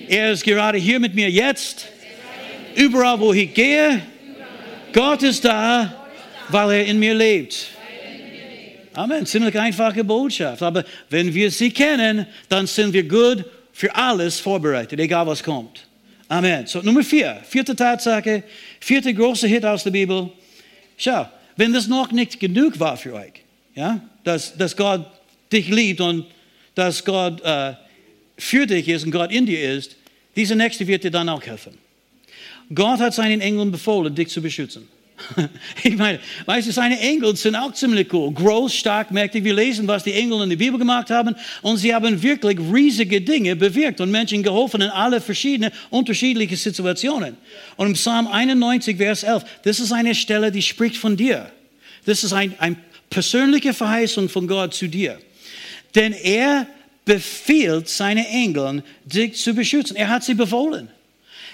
[0.09, 1.87] Er ist gerade hier mit mir jetzt.
[2.75, 4.03] Überall, wo ich gehe,
[4.93, 6.07] Gott ist da,
[6.49, 7.78] weil er in mir lebt.
[8.99, 9.25] Amen.
[9.27, 10.61] Ziemlich einfache Botschaft.
[10.61, 15.87] Aber wenn wir sie kennen, dann sind wir gut für alles vorbereitet, egal was kommt.
[16.27, 16.67] Amen.
[16.67, 17.41] So, Nummer vier.
[17.49, 18.43] Vierte Tatsache.
[18.81, 20.31] Vierte große Hit aus der Bibel.
[20.97, 23.35] Schau, wenn das noch nicht genug war für euch,
[23.77, 25.07] ja, dass, dass Gott
[25.53, 26.27] dich liebt und
[26.75, 27.75] dass Gott äh,
[28.37, 29.95] für dich ist und Gott in dir ist,
[30.35, 31.79] diese nächste wird dir dann auch helfen.
[32.75, 34.89] Gott hat seinen Engeln befohlen, dich zu beschützen.
[35.83, 38.33] Ich meine, weißt du, seine Engel sind auch ziemlich cool.
[38.33, 39.45] Groß, stark, mächtig.
[39.45, 41.35] Wir lesen, was die Engel in der Bibel gemacht haben.
[41.63, 47.37] Und sie haben wirklich riesige Dinge bewirkt und Menschen geholfen in alle verschiedenen, unterschiedlichen Situationen.
[47.77, 51.51] Und im Psalm 91, Vers 11, das ist eine Stelle, die spricht von dir.
[52.05, 52.77] Das ist eine ein
[53.11, 55.19] persönliche Verheißung von Gott zu dir.
[55.95, 56.67] Denn er
[57.05, 59.97] befiehlt seine Engeln, dich zu beschützen.
[59.97, 60.91] Er hat sie befohlen.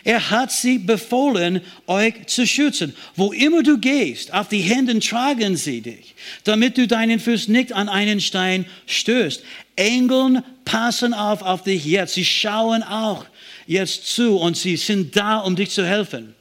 [0.05, 2.95] Er hat sie befohlen, euch zu schützen.
[3.17, 6.15] Wo immer du gehst, auf die Hände tragen sie dich,
[6.45, 9.43] damit du deinen Fuß nicht an einen Stein stößt.
[9.77, 12.15] Engeln passen auf auf dich jetzt.
[12.15, 13.25] Sie schauen auch
[13.67, 16.35] jetzt zu und sie sind da, um dich zu helfen.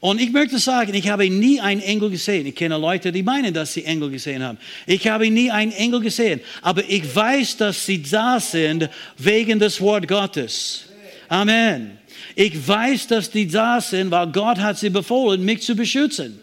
[0.00, 2.44] Und ich möchte sagen, ich habe nie einen Engel gesehen.
[2.46, 4.58] Ich kenne Leute, die meinen, dass sie Engel gesehen haben.
[4.86, 6.40] Ich habe nie einen Engel gesehen.
[6.60, 10.86] Aber ich weiß, dass sie da sind wegen des Wort Gottes.
[11.28, 11.98] Amen.
[12.34, 16.40] Ich weiß, dass die da sind, weil Gott hat sie befohlen, mich zu beschützen.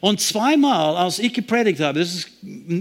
[0.00, 2.28] Und zweimal, als ich gepredigt habe, das ist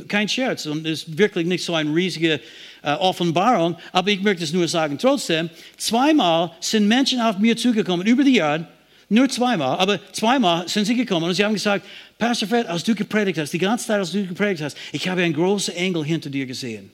[0.10, 2.41] kein Scherz und ist wirklich nicht so eine riesige
[2.82, 8.06] äh, Offenbarung, aber ich möchte es nur sagen trotzdem, zweimal sind Menschen auf mir zugekommen
[8.06, 8.67] über die Jahre
[9.13, 11.86] nur zweimal, aber zweimal sind sie gekommen und sie haben gesagt,
[12.17, 15.22] Pastor Fred, als du gepredigt hast, die ganze Zeit, als du gepredigt hast, ich habe
[15.22, 16.89] einen großen Engel hinter dir gesehen.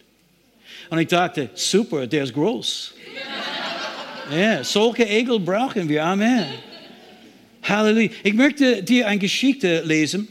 [0.90, 2.94] Und ich dachte, super, der ist groß.
[4.32, 6.04] Ja, solche Engel brauchen wir.
[6.04, 6.46] Amen.
[7.64, 8.10] Halleluja.
[8.24, 10.28] Ich möchte dir eine Geschichte lesen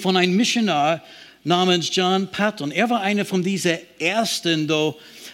[0.00, 1.02] von einem Missionar
[1.44, 2.70] namens John Patton.
[2.70, 4.70] Er war einer von diesen ersten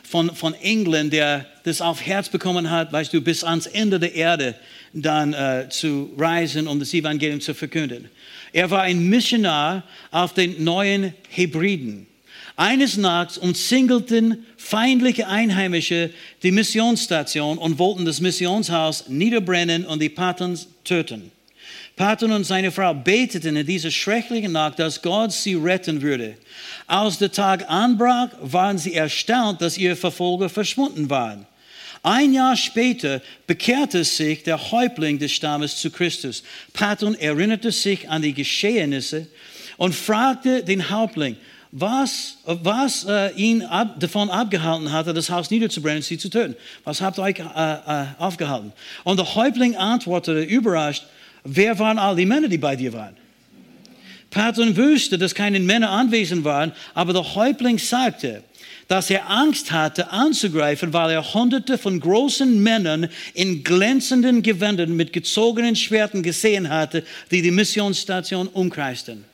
[0.02, 4.14] von, von England, der das auf Herz bekommen hat, weißt du, bis ans Ende der
[4.14, 4.54] Erde
[4.92, 8.08] dann äh, zu reisen, um das Evangelium zu verkünden.
[8.52, 12.07] Er war ein Missionar auf den neuen Hebriden.
[12.58, 16.10] Eines Nachts umzingelten feindliche Einheimische
[16.42, 21.30] die Missionsstation und wollten das Missionshaus niederbrennen und die Patons töten.
[21.94, 26.34] Patton und seine Frau beteten in dieser schrecklichen Nacht, dass Gott sie retten würde.
[26.88, 31.46] Als der Tag anbrach, waren sie erstaunt, dass ihre Verfolger verschwunden waren.
[32.02, 36.42] Ein Jahr später bekehrte sich der Häuptling des Stammes zu Christus.
[36.72, 39.28] Patton erinnerte sich an die Geschehnisse
[39.76, 41.36] und fragte den Häuptling,
[41.70, 46.56] was, was äh, ihn ab, davon abgehalten hatte, das Haus niederzubrennen sie zu töten.
[46.84, 48.72] Was habt ihr euch äh, äh, aufgehalten?
[49.04, 51.04] Und der Häuptling antwortete überrascht,
[51.44, 53.16] wer waren all die Männer, die bei dir waren?
[54.30, 58.42] Patton wusste, dass keine Männer anwesend waren, aber der Häuptling sagte,
[58.86, 65.12] dass er Angst hatte anzugreifen, weil er hunderte von großen Männern in glänzenden Gewändern mit
[65.12, 69.24] gezogenen Schwerten gesehen hatte, die die Missionsstation umkreisten.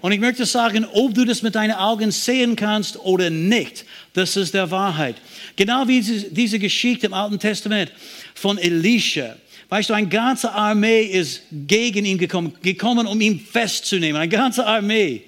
[0.00, 4.36] Und ich möchte sagen, ob du das mit deinen Augen sehen kannst oder nicht, das
[4.36, 5.16] ist der Wahrheit.
[5.56, 7.92] Genau wie diese Geschichte im Alten Testament
[8.34, 9.36] von Elisha.
[9.68, 14.20] Weißt du, eine ganze Armee ist gegen ihn gekommen, gekommen, um ihn festzunehmen.
[14.20, 15.24] Eine ganze Armee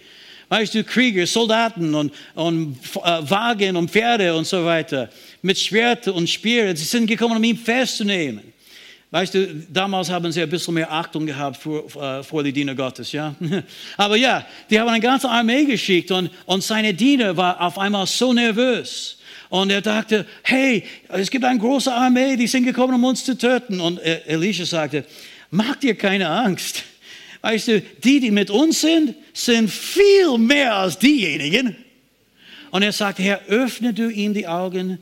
[0.51, 5.09] weißt du, Krieger, Soldaten und, und äh, Wagen und Pferde und so weiter,
[5.41, 8.50] mit Schwerter und Speere, sie sind gekommen, um ihn festzunehmen.
[9.13, 12.77] Weißt du, damals haben sie ein bisschen mehr Achtung gehabt vor, äh, vor die Diener
[12.77, 13.35] Gottes, ja.
[13.97, 18.07] Aber ja, die haben eine ganze Armee geschickt und, und seine Diener war auf einmal
[18.07, 19.19] so nervös.
[19.49, 23.37] Und er dachte, hey, es gibt eine große Armee, die sind gekommen, um uns zu
[23.37, 23.81] töten.
[23.81, 25.05] Und Elisha sagte,
[25.51, 26.85] mach dir keine Angst.
[27.43, 31.75] Weißt du, die, die mit uns sind, sind viel mehr als diejenigen.
[32.71, 34.99] Und er sagte, Herr, öffne du ihm die Augen,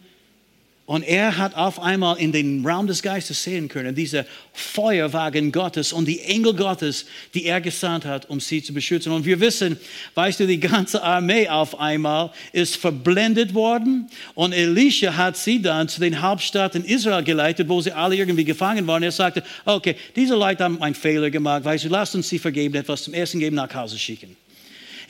[0.89, 4.25] und er hat auf einmal in den Raum des Geistes sehen können, diese
[4.55, 9.13] Feuerwagen Gottes und die Engel Gottes, die er gesandt hat, um sie zu beschützen.
[9.13, 9.79] Und wir wissen,
[10.15, 14.09] weißt du, die ganze Armee auf einmal ist verblendet worden.
[14.35, 18.87] Und Elisha hat sie dann zu den Hauptstädten Israel geleitet, wo sie alle irgendwie gefangen
[18.87, 19.03] waren.
[19.03, 22.75] Er sagte, okay, diese Leute haben einen Fehler gemacht, weißt du, lasst uns sie vergeben,
[22.77, 24.35] etwas zum Essen geben, nach Hause schicken.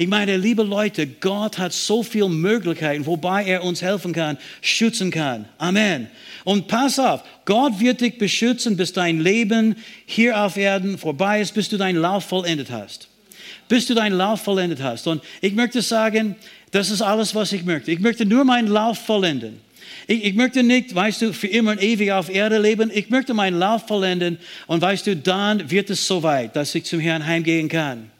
[0.00, 5.10] Ich meine, liebe Leute, Gott hat so viele Möglichkeiten, wobei er uns helfen kann, schützen
[5.10, 5.46] kann.
[5.58, 6.06] Amen.
[6.44, 9.74] Und pass auf, Gott wird dich beschützen, bis dein Leben
[10.06, 13.08] hier auf Erden vorbei ist, bis du deinen Lauf vollendet hast.
[13.68, 15.08] Bis du deinen Lauf vollendet hast.
[15.08, 16.36] Und ich möchte sagen,
[16.70, 17.90] das ist alles, was ich möchte.
[17.90, 19.60] Ich möchte nur meinen Lauf vollenden.
[20.06, 22.92] Ich, ich, möchte nicht, weißt du, für immer und ewig auf Erde leben.
[22.94, 24.38] Ich möchte meinen Lauf vollenden.
[24.68, 28.12] Und weißt du, dann wird es soweit, dass ich zum Herrn heimgehen kann.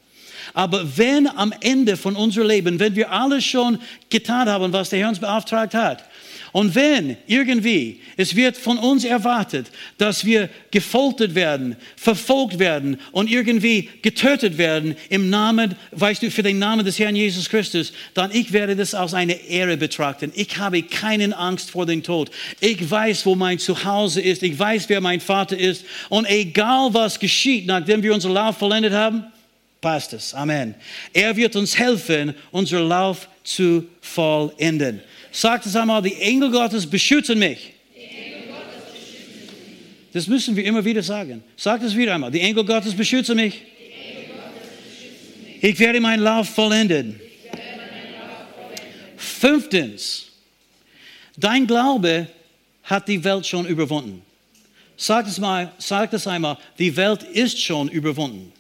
[0.55, 3.79] Aber wenn am Ende von unserem Leben, wenn wir alles schon
[4.11, 6.05] getan haben, was der Herr uns beauftragt hat,
[6.53, 9.67] und wenn irgendwie es wird von uns erwartet,
[9.99, 16.43] dass wir gefoltert werden, verfolgt werden und irgendwie getötet werden im Namen, weißt du, für
[16.43, 20.33] den Namen des Herrn Jesus Christus, dann ich werde das als eine Ehre betrachten.
[20.35, 22.31] Ich habe keine Angst vor dem Tod.
[22.61, 24.43] Ich weiß, wo mein Zuhause ist.
[24.43, 25.85] Ich weiß, wer mein Vater ist.
[26.09, 29.25] Und egal was geschieht, nachdem wir unseren Lauf vollendet haben,
[29.81, 30.35] passt es.
[30.35, 30.75] Amen.
[31.13, 35.01] Er wird uns helfen, unseren Lauf zu vollenden.
[35.31, 37.75] Sagt es einmal, die Engel Gottes beschützen mich.
[40.13, 41.45] Das müssen wir immer wieder sagen.
[41.57, 42.31] Sagt es wieder einmal.
[42.31, 43.63] Die Engel Gottes beschützen mich.
[45.61, 47.21] Ich werde meinen Lauf vollenden.
[49.17, 50.27] Fünftens,
[51.37, 52.29] dein Glaube
[52.85, 54.23] hat die Welt schon überwunden.
[54.97, 58.53] Sagt es, mal, sagt es einmal, die Welt ist schon überwunden.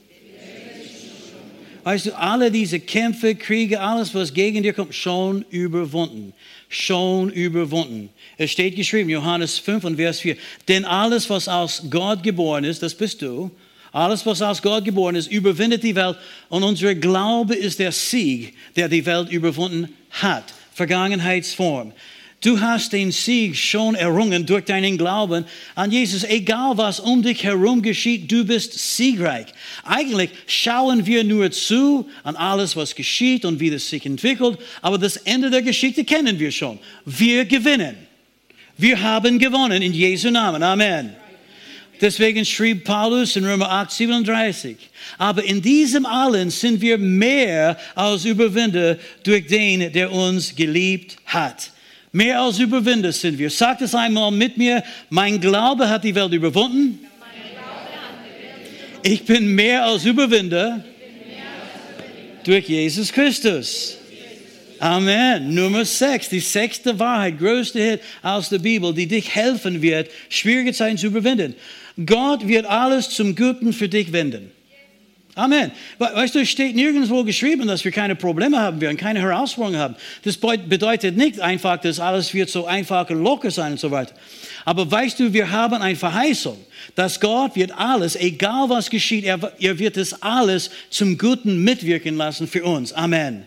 [1.88, 6.35] Weißt du, alle diese Kämpfe, Kriege, alles, was gegen dir kommt, schon überwunden.
[6.68, 8.11] Schon überwunden.
[8.37, 10.37] Es steht geschrieben, Johannes 5 und Vers 4.
[10.68, 13.51] Denn alles, was aus Gott geboren ist, das bist du,
[13.90, 16.18] alles, was aus Gott geboren ist, überwindet die Welt.
[16.51, 20.44] Und unser Glaube ist der Sieg, der die Welt überwunden hat.
[20.74, 21.94] Vergangenheitsform.
[22.40, 26.22] Du hast den Sieg schon errungen durch deinen Glauben an Jesus.
[26.22, 29.46] Egal was um dich herum geschieht, du bist siegreich.
[29.83, 34.98] Eigentlich schauen wir nur zu an alles, was geschieht und wie es sich entwickelt, aber
[34.98, 36.79] das Ende der Geschichte kennen wir schon.
[37.05, 37.96] Wir gewinnen.
[38.77, 40.62] Wir haben gewonnen in Jesu Namen.
[40.62, 41.16] Amen.
[42.01, 44.77] Deswegen schrieb Paulus in Römer 8, 37,
[45.18, 51.72] aber in diesem allen sind wir mehr als Überwinder durch den, der uns geliebt hat.
[52.12, 53.51] Mehr als Überwinder sind wir.
[53.51, 57.01] Sagt es einmal mit mir, mein Glaube hat die Welt überwunden.
[59.03, 60.85] Ich bin mehr als Überwinder
[62.44, 63.97] durch Jesus Christus.
[64.81, 65.55] Amen.
[65.55, 70.73] Nummer 6, die sechste Wahrheit, größte Hit aus der Bibel, die dich helfen wird, schwierige
[70.73, 71.55] Zeiten zu überwinden.
[72.07, 74.53] Gott wird alles zum Guten für dich wenden.
[75.38, 75.70] Amen.
[75.98, 79.94] Weißt du, es steht nirgendwo geschrieben, dass wir keine Probleme haben werden, keine Herausforderungen haben.
[80.24, 84.14] Das bedeutet nicht einfach, dass alles wird so einfach und locker sein und so weiter.
[84.64, 86.59] Aber weißt du, wir haben eine Verheißung,
[86.96, 92.16] dass Gott wird alles, egal was geschieht, er, er wird es alles zum Guten mitwirken
[92.16, 92.92] lassen für uns.
[92.92, 93.46] Amen.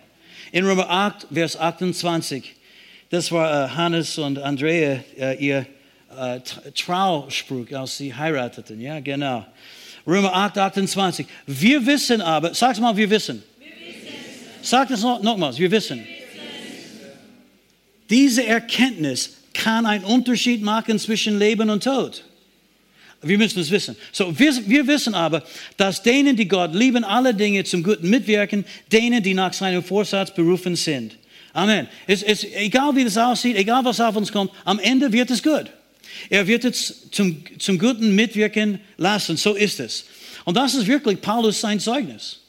[0.53, 2.55] In Römer 8, Vers 28,
[3.09, 5.65] das war äh, Hannes und Andrea, äh, ihr
[6.17, 6.39] äh,
[6.73, 8.79] Trauspruch, als sie heirateten.
[8.79, 9.45] Ja, genau.
[10.05, 11.27] Römer 8, 28.
[11.45, 13.43] Wir wissen aber, sag mal, wir wissen.
[14.61, 16.05] Sag das noch, nochmals, wir wissen.
[18.09, 22.23] Diese Erkenntnis kann einen Unterschied machen zwischen Leben und Tod.
[23.23, 23.95] Wir müssen es wissen.
[24.11, 25.43] So, wir, wir wissen aber,
[25.77, 30.33] dass denen, die Gott lieben, alle Dinge zum Guten mitwirken, denen, die nach seinem Vorsatz
[30.33, 31.15] berufen sind.
[31.53, 31.87] Amen.
[32.07, 35.43] Es, es, egal wie das aussieht, egal was auf uns kommt, am Ende wird es
[35.43, 35.71] gut.
[36.29, 39.37] Er wird es zum, zum Guten mitwirken lassen.
[39.37, 40.05] So ist es.
[40.45, 42.39] Und das ist wirklich Paulus sein Zeugnis.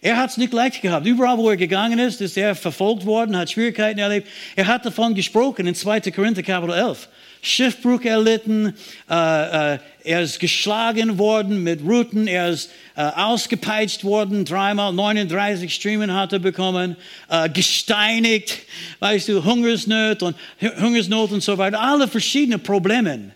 [0.00, 1.06] Er hat es nicht leicht gehabt.
[1.06, 4.28] Überall, wo er gegangen ist, ist er verfolgt worden, hat Schwierigkeiten erlebt.
[4.54, 6.00] Er hat davon gesprochen in 2.
[6.12, 7.08] Korinther Kapitel 11.
[7.46, 8.74] Schiffbruch erlitten,
[9.08, 15.74] äh, äh, er ist geschlagen worden mit Ruten, er ist äh, ausgepeitscht worden, dreimal 39
[15.74, 16.96] Striemen hat er bekommen,
[17.28, 18.58] äh, gesteinigt,
[18.98, 23.30] weißt du, Hungersnot und, Hungersnot und so weiter, alle verschiedene Probleme.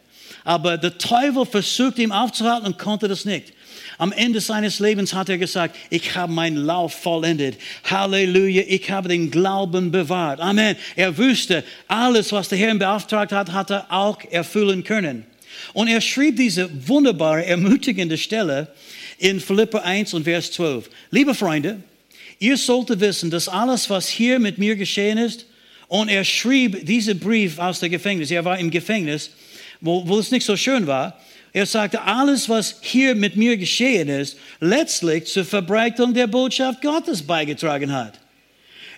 [0.44, 3.52] Aber der Teufel versucht ihm aufzuhalten und konnte das nicht.
[4.00, 7.58] Am Ende seines Lebens hat er gesagt, ich habe meinen Lauf vollendet.
[7.84, 10.40] Halleluja, ich habe den Glauben bewahrt.
[10.40, 10.74] Amen.
[10.96, 15.26] Er wusste, alles, was der Herr beauftragt hat, hat er auch erfüllen können.
[15.74, 18.68] Und er schrieb diese wunderbare, ermutigende Stelle
[19.18, 20.88] in Philippa 1 und Vers 12.
[21.10, 21.82] Liebe Freunde,
[22.38, 25.44] ihr solltet wissen, dass alles, was hier mit mir geschehen ist,
[25.88, 29.32] und er schrieb diesen Brief aus der Gefängnis, er war im Gefängnis,
[29.82, 31.20] wo, wo es nicht so schön war,
[31.52, 37.22] er sagte, alles, was hier mit mir geschehen ist, letztlich zur Verbreitung der Botschaft Gottes
[37.22, 38.20] beigetragen hat.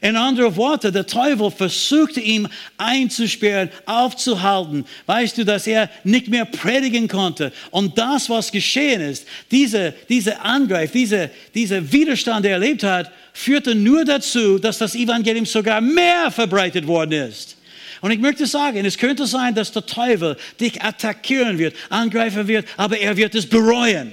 [0.02, 4.84] In anderen Worten, der Teufel versuchte ihn einzusperren, aufzuhalten.
[5.06, 7.52] Weißt du, dass er nicht mehr predigen konnte.
[7.70, 13.12] Und das, was geschehen ist, diese, diese Angriff, diese, dieser Widerstand, der er erlebt hat,
[13.32, 17.56] führte nur dazu, dass das Evangelium sogar mehr verbreitet worden ist.
[18.02, 22.66] Und ich möchte sagen, es könnte sein, dass der Teufel dich attackieren wird, angreifen wird,
[22.76, 24.12] aber er wird es bereuen.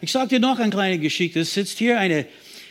[0.00, 1.40] Ich sage dir noch eine kleine Geschichte.
[1.40, 2.26] Es sitzt hier eine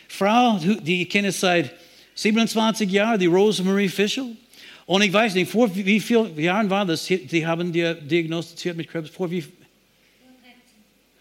[0.06, 1.72] Frau, die ich kenne seit
[2.14, 4.36] 27 Jahren, die Rosemarie Fischel.
[4.84, 7.06] Und ich weiß nicht, vor wie vielen Jahren war das?
[7.06, 9.08] Die haben dir diagnostiziert mit Krebs.
[9.08, 9.44] Vor wie?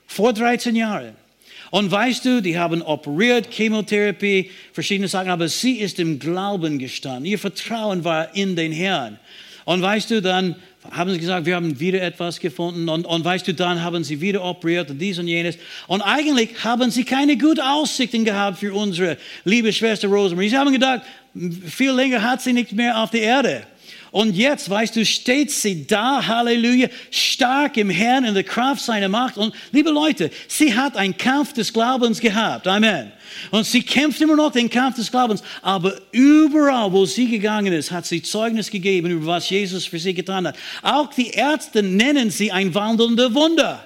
[0.06, 1.16] Vor 13 Jahren.
[1.72, 7.26] Und weißt du, die haben operiert, Chemotherapie, verschiedene Sachen, aber sie ist im Glauben gestanden.
[7.26, 9.20] Ihr Vertrauen war in den Herrn.
[9.66, 10.56] Und weißt du, dann
[10.92, 12.88] haben sie gesagt, wir haben wieder etwas gefunden.
[12.88, 15.58] Und, und weißt du, dann haben sie wieder operiert und dies und jenes.
[15.88, 20.50] Und eigentlich haben sie keine guten Aussichten gehabt für unsere liebe Schwester Rosemary.
[20.50, 21.02] Sie haben gedacht,
[21.66, 23.64] viel länger hat sie nicht mehr auf der Erde.
[24.12, 29.10] Und jetzt, weißt du, steht sie da, Halleluja, stark im Herrn in der Kraft seiner
[29.10, 29.38] Macht.
[29.38, 32.68] Und liebe Leute, sie hat einen Kampf des Glaubens gehabt.
[32.68, 33.12] Amen.
[33.52, 35.44] Und sie kämpft immer noch den Kampf des Glaubens.
[35.62, 40.14] Aber überall, wo sie gegangen ist, hat sie Zeugnis gegeben über was Jesus für sie
[40.14, 40.56] getan hat.
[40.82, 43.86] Auch die Ärzte nennen sie ein wandelnder Wunder.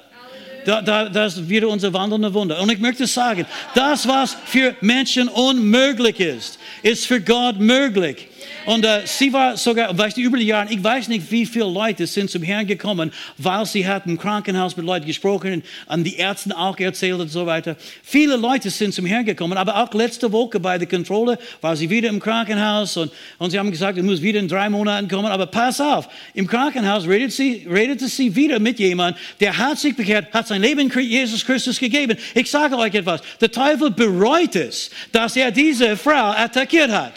[0.65, 2.61] Da, da, das wieder unser wandelnde Wunder.
[2.61, 8.27] Und ich möchte sagen, das, was für Menschen unmöglich ist, ist für Gott möglich.
[8.65, 11.65] Und äh, sie war sogar, weißt du, über die Jahre, ich weiß nicht, wie viele
[11.65, 16.15] Leute sind zum Herrn gekommen, weil sie hatten im Krankenhaus mit Leuten gesprochen, an die
[16.15, 17.75] Ärzte auch erzählt und so weiter.
[18.03, 21.89] Viele Leute sind zum Herrn gekommen, aber auch letzte Woche bei der Kontrolle war sie
[21.89, 25.31] wieder im Krankenhaus und, und sie haben gesagt, sie muss wieder in drei Monaten kommen.
[25.31, 29.95] Aber pass auf, im Krankenhaus redet sie, redete sie wieder mit jemandem, der hat sich
[29.95, 32.17] bekehrt, hat sein Leben Jesus Christus gegeben.
[32.35, 37.13] Ich sage euch etwas, der Teufel bereut es, dass er diese Frau attackiert hat.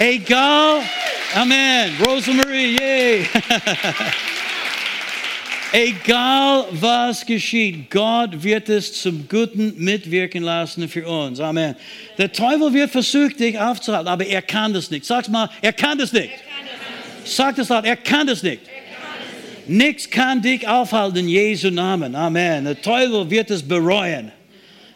[0.00, 0.80] Egal,
[1.34, 1.92] Amen.
[2.02, 3.26] Rosemarie, yay.
[5.72, 11.38] Egal was geschieht, Gott wird es zum Guten mitwirken lassen für uns.
[11.38, 11.76] Amen.
[12.16, 15.04] Der Teufel wird versucht, dich aufzuhalten, aber er kann das nicht.
[15.04, 16.32] Sag's mal, er kann das nicht.
[17.22, 18.62] Sag das laut, er kann das nicht.
[19.66, 22.14] Nichts kann dich aufhalten in Jesu Namen.
[22.16, 22.64] Amen.
[22.64, 24.32] Der Teufel wird es bereuen.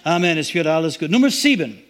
[0.03, 0.39] Amen.
[0.39, 1.11] Es wird alles gut.
[1.11, 1.85] Nummer sieben.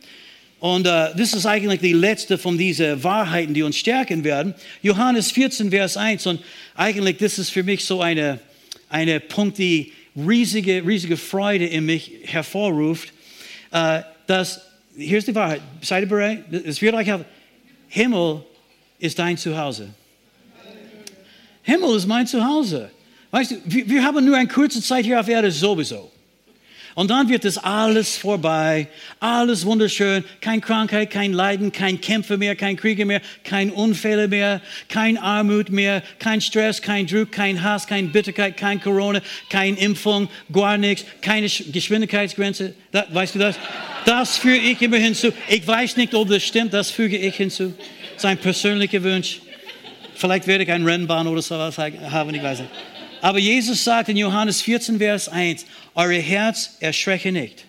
[0.65, 4.55] Und äh, das ist eigentlich die letzte von diesen Wahrheiten, die uns stärken werden.
[4.81, 6.27] Johannes 14, Vers 1.
[6.27, 6.41] Und
[6.75, 8.41] eigentlich, das ist für mich so eine,
[8.89, 13.12] eine Punkt, die riesige, riesige Freude in mich hervorruft.
[13.73, 14.62] Äh, dass,
[14.97, 15.61] hier ist die Wahrheit.
[15.83, 16.45] Seid ihr bereit?
[16.65, 17.27] Es wird euch helfen.
[17.89, 18.43] Himmel
[18.99, 19.91] ist dein Zuhause.
[21.61, 22.91] Himmel ist mein Zuhause.
[23.31, 26.11] Weißt du, wir, wir haben nur eine kurze Zeit hier auf Erde sowieso.
[26.95, 28.86] Und dann wird es alles vorbei,
[29.18, 34.61] alles wunderschön, kein Krankheit, kein Leiden, kein Kämpfe mehr, kein Kriege mehr, kein Unfälle mehr,
[34.88, 39.20] kein Armut mehr, kein Stress, kein Druck, kein Hass, kein Bitterkeit, kein Corona,
[39.51, 42.74] kein Impfung, gar nichts, keine Geschwindigkeitsgrenze.
[42.92, 43.57] Da, weißt du das?
[44.05, 45.32] Das füge ich immer hinzu.
[45.49, 47.74] Ich weiß nicht, ob das stimmt, das füge ich hinzu.
[48.16, 49.40] Sein persönlicher Wunsch.
[50.14, 52.70] Vielleicht werde ich ein Rennbahn oder sowas haben, ich weiß nicht.
[53.25, 55.64] Aber Jesus sagt in Johannes 14, Vers 1,
[55.95, 57.64] eure Herz erschrecke nicht.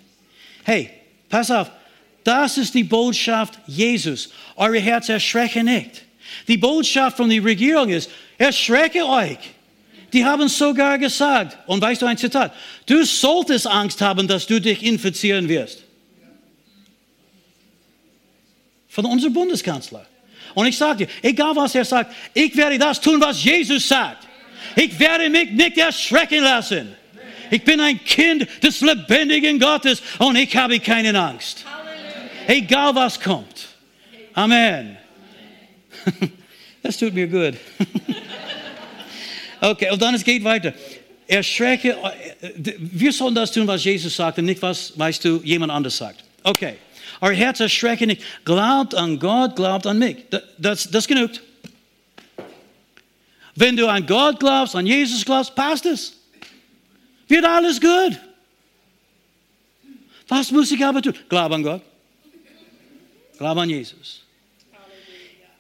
[0.66, 0.90] Hey,
[1.30, 1.72] pass auf,
[2.26, 4.32] das ist die Botschaft Jesus.
[4.58, 6.02] Eure Herz erschrecke nicht.
[6.50, 9.38] Die Botschaft von der Regierung ist, erschrecke euch.
[10.12, 12.54] Die haben sogar gesagt, und weißt du ein Zitat,
[12.86, 15.84] du solltest Angst haben, dass du dich infizieren wirst.
[18.90, 20.06] Von unserem Bundeskanzler.
[20.54, 24.25] Und ich sage dir, egal was er sagt, ich werde das tun, was Jesus sagt.
[24.76, 26.96] Ich werde mich nicht erschrecken lassen.
[27.52, 31.66] Ich bin ein Kind des lebendigen Gottes und ich habe keine Angst.
[32.48, 33.68] Egal was kommt.
[34.34, 34.98] Amen.
[36.84, 37.56] Das tut mir gut.
[39.62, 40.74] Okay, und dann es geht weiter.
[41.28, 41.98] Erschrecke,
[42.78, 46.24] wir sollen das tun, was Jesus sagt und nicht was, weißt du, jemand anders sagt.
[46.44, 46.76] Okay.
[47.22, 48.22] Euer Herz erschrecke nicht.
[48.44, 50.18] Glaubt an Gott, glaubt an mich.
[50.60, 51.42] Das, das genügt.
[53.56, 56.18] Wenn du an Gott glaubst, an Jesus glaubst, passt es.
[57.28, 58.20] Wird alles gut.
[60.28, 61.14] Was muss ich aber tun?
[61.30, 61.82] Glaub an Gott.
[63.38, 64.22] Glaub an Jesus.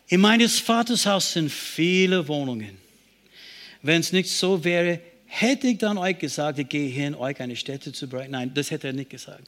[0.07, 2.77] In meines Vaters Haus sind viele Wohnungen.
[3.81, 7.55] Wenn es nicht so wäre, hätte ich dann euch gesagt, ich gehe hin, euch eine
[7.55, 8.31] Stätte zu bereiten.
[8.31, 9.47] Nein, das hätte er nicht gesagt.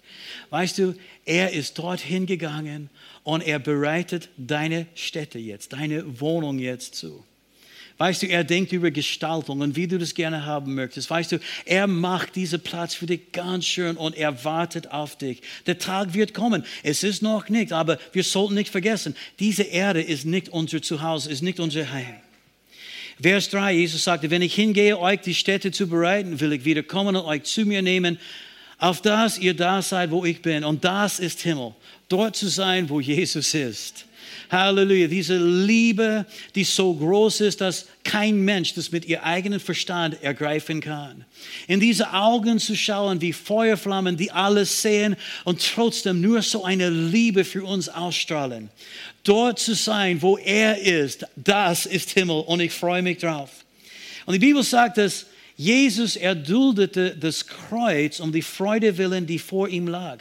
[0.50, 0.96] Weißt du,
[1.26, 2.90] er ist dorthin gegangen
[3.24, 7.24] und er bereitet deine Stätte jetzt, deine Wohnung jetzt zu.
[7.98, 11.10] Weißt du, er denkt über Gestaltung und wie du das gerne haben möchtest.
[11.10, 15.42] Weißt du, er macht diesen Platz für dich ganz schön und er wartet auf dich.
[15.66, 16.64] Der Tag wird kommen.
[16.84, 21.32] Es ist noch nicht, aber wir sollten nicht vergessen, diese Erde ist nicht unser Zuhause,
[21.32, 22.18] ist nicht unser Heim.
[23.20, 26.84] Vers 3, Jesus sagte, wenn ich hingehe, euch die Städte zu bereiten, will ich wieder
[26.84, 28.20] kommen und euch zu mir nehmen,
[28.78, 30.64] auf das ihr da seid, wo ich bin.
[30.64, 31.74] Und das ist Himmel,
[32.10, 34.06] dort zu sein, wo Jesus ist.
[34.50, 35.08] Halleluja.
[35.08, 36.26] Diese Liebe,
[36.56, 41.26] die so groß ist, dass kein Mensch das mit ihr eigenen Verstand ergreifen kann.
[41.68, 46.90] In diese Augen zu schauen wie Feuerflammen, die alles sehen und trotzdem nur so eine
[46.90, 48.70] Liebe für uns ausstrahlen.
[49.24, 53.50] Dort zu sein, wo er ist, das ist Himmel und ich freue mich drauf.
[54.26, 55.26] Und die Bibel sagt, dass
[55.58, 60.20] Jesus erduldete das Kreuz um die Freude willen, die vor ihm lag.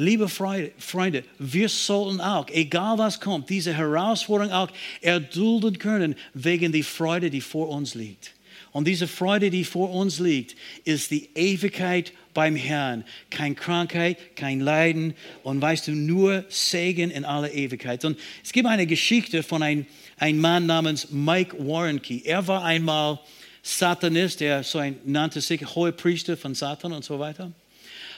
[0.00, 4.70] Liebe Freunde, wir sollten auch, egal was kommt, diese Herausforderung auch
[5.02, 8.32] erdulden können wegen der Freude, die vor uns liegt.
[8.72, 13.04] Und diese Freude, die vor uns liegt, ist die Ewigkeit beim Herrn.
[13.28, 18.02] Kein Krankheit, kein Leiden und weißt du, nur Segen in aller Ewigkeit.
[18.06, 19.84] Und es gibt eine Geschichte von einem,
[20.16, 22.22] einem Mann namens Mike Warrenke.
[22.24, 23.18] Er war einmal
[23.62, 27.52] Satanist, er so ein, nannte sich hohe Priester von Satan und so weiter.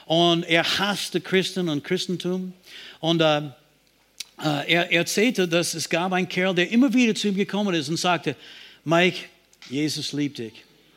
[0.05, 2.53] Und er hasste Christen und Christentum.
[2.99, 3.37] Und äh,
[4.43, 7.89] äh, er erzählte, dass es gab einen Kerl, der immer wieder zu ihm gekommen ist
[7.89, 8.35] und sagte,
[8.83, 9.19] Mike,
[9.69, 10.53] Jesus liebt dich.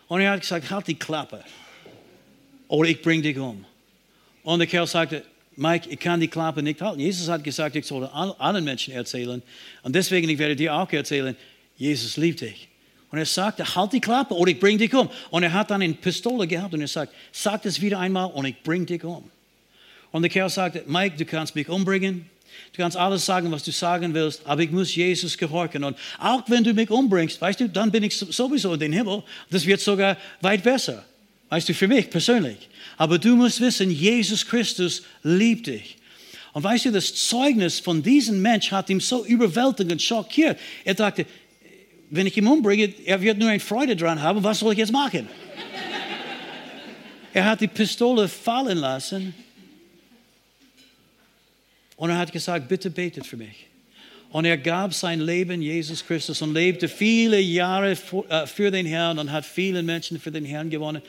[0.08, 1.44] Und er hat gesagt, halt die Klappe
[2.68, 3.64] oder ich bringe dich um.
[4.42, 5.24] Und der Kerl sagte,
[5.56, 7.00] Mike, ich kann die Klappe nicht halten.
[7.00, 9.42] Jesus hat gesagt, ich soll allen Menschen erzählen.
[9.82, 11.34] Und deswegen, ich werde dir auch erzählen,
[11.76, 12.68] Jesus liebt dich.
[13.10, 15.08] Und er sagte, halt die Klappe oder ich bringe dich um.
[15.30, 18.44] Und er hat dann eine Pistole gehabt und er sagt, sag das wieder einmal und
[18.46, 19.30] ich bringe dich um.
[20.10, 22.28] Und der Kerl sagte, Mike, du kannst mich umbringen.
[22.72, 25.84] Du kannst alles sagen, was du sagen willst, aber ich muss Jesus gehorchen.
[25.84, 29.22] Und auch wenn du mich umbringst, weißt du, dann bin ich sowieso in den Himmel.
[29.50, 31.04] Das wird sogar weit besser.
[31.48, 32.68] Weißt du, für mich persönlich.
[32.96, 35.96] Aber du musst wissen, Jesus Christus liebt dich.
[36.52, 40.58] Und weißt du, das Zeugnis von diesem Mensch hat ihn so überwältigend schockiert.
[40.84, 41.26] Er dachte,
[42.10, 44.92] wenn ich ihn umbringe, er wird nur eine Freude dran haben, was soll ich jetzt
[44.92, 45.28] machen?
[47.32, 49.34] er hat die Pistole fallen lassen
[51.96, 53.66] und er hat gesagt, bitte betet für mich.
[54.30, 57.92] Und er gab sein Leben Jesus Christus und lebte viele Jahre
[58.28, 61.00] äh, für den Herrn und hat viele Menschen für den Herrn gewonnen.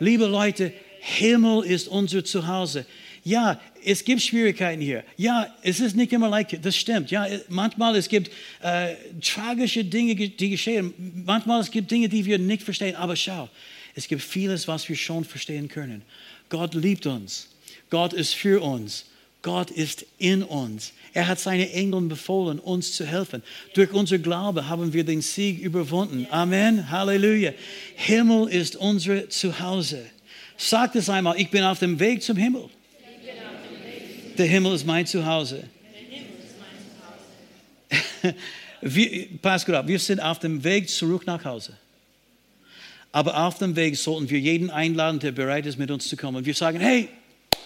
[0.00, 2.84] Liebe Leute, Himmel ist unser Zuhause.
[3.24, 5.02] Ja, es gibt Schwierigkeiten hier.
[5.16, 6.62] Ja, es ist nicht immer leicht.
[6.62, 7.10] Das stimmt.
[7.10, 10.92] Ja, manchmal es gibt äh, tragische Dinge, die geschehen.
[11.24, 12.94] Manchmal es gibt Dinge, die wir nicht verstehen.
[12.96, 13.48] Aber schau,
[13.94, 16.02] es gibt vieles, was wir schon verstehen können.
[16.50, 17.48] Gott liebt uns.
[17.88, 19.06] Gott ist für uns.
[19.40, 20.92] Gott ist in uns.
[21.14, 23.42] Er hat seine Engeln befohlen, uns zu helfen.
[23.74, 26.26] Durch unser Glaube haben wir den Sieg überwunden.
[26.30, 26.90] Amen.
[26.90, 27.52] Halleluja.
[27.94, 30.04] Himmel ist unser Zuhause.
[30.58, 32.68] Sagt es einmal, ich bin auf dem Weg zum Himmel.
[34.36, 35.64] Der Himmel ist mein Zuhause.
[38.80, 41.76] wir, pass gut auf, wir sind auf dem Weg zurück nach Hause.
[43.12, 46.44] Aber auf dem Weg sollten wir jeden einladen, der bereit ist, mit uns zu kommen.
[46.44, 47.08] Wir sagen, hey,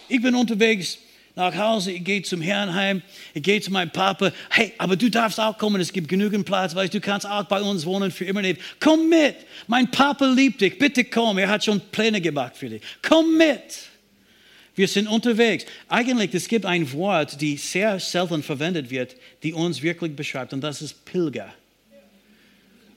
[0.07, 0.99] ich bin unterwegs
[1.35, 3.01] nach Hause, ich gehe zum Herrn heim,
[3.33, 4.31] ich gehe zu meinem Papa.
[4.51, 7.61] Hey, aber du darfst auch kommen, es gibt genügend Platz, weißt du, kannst auch bei
[7.61, 8.61] uns wohnen für immer nicht.
[8.79, 12.83] Komm mit, mein Papa liebt dich, bitte komm, er hat schon Pläne gemacht für dich.
[13.01, 13.88] Komm mit.
[14.79, 15.65] Wir sind unterwegs.
[15.89, 19.13] Eigentlich, es gibt ein Wort, die sehr selten verwendet wird,
[19.43, 21.53] die uns wirklich beschreibt, und das ist Pilger.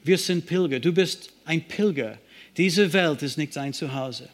[0.05, 0.79] Wir sind Pilger.
[0.79, 2.19] Du bist ein Pilger.
[2.57, 4.29] Diese Welt ist nicht dein Zuhause.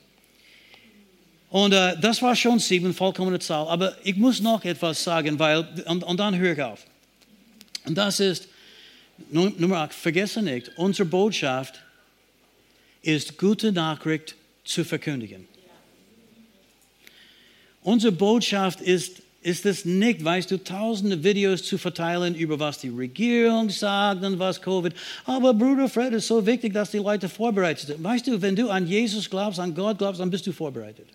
[1.49, 3.67] Und äh, das war schon sieben, vollkommene Zahl.
[3.69, 6.85] Aber ich muss noch etwas sagen, weil, und, und dann höre ich auf.
[7.87, 8.47] Und das ist,
[9.31, 11.81] Nummer acht, vergesse nicht, unsere Botschaft
[13.01, 14.35] ist gute Nachricht
[14.65, 15.49] zu verkündigen.
[17.89, 22.91] Unsere Botschaft ist, ist es nicht, weißt du, tausende Videos zu verteilen über was die
[22.91, 24.93] Regierung sagt und was Covid.
[25.25, 28.05] Aber Bruder Fred ist so wichtig, dass die Leute vorbereitet sind.
[28.05, 31.07] Weißt du, wenn du an Jesus glaubst, an Gott glaubst, dann bist du vorbereitet.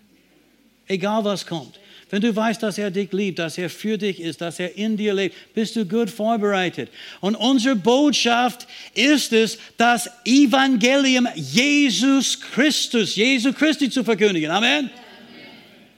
[0.88, 1.78] Egal was kommt.
[2.10, 4.96] Wenn du weißt, dass er dich liebt, dass er für dich ist, dass er in
[4.96, 6.90] dir lebt, bist du gut vorbereitet.
[7.20, 14.50] Und unsere Botschaft ist es, das Evangelium Jesus Christus, Jesu Christi zu verkündigen.
[14.50, 14.90] Amen.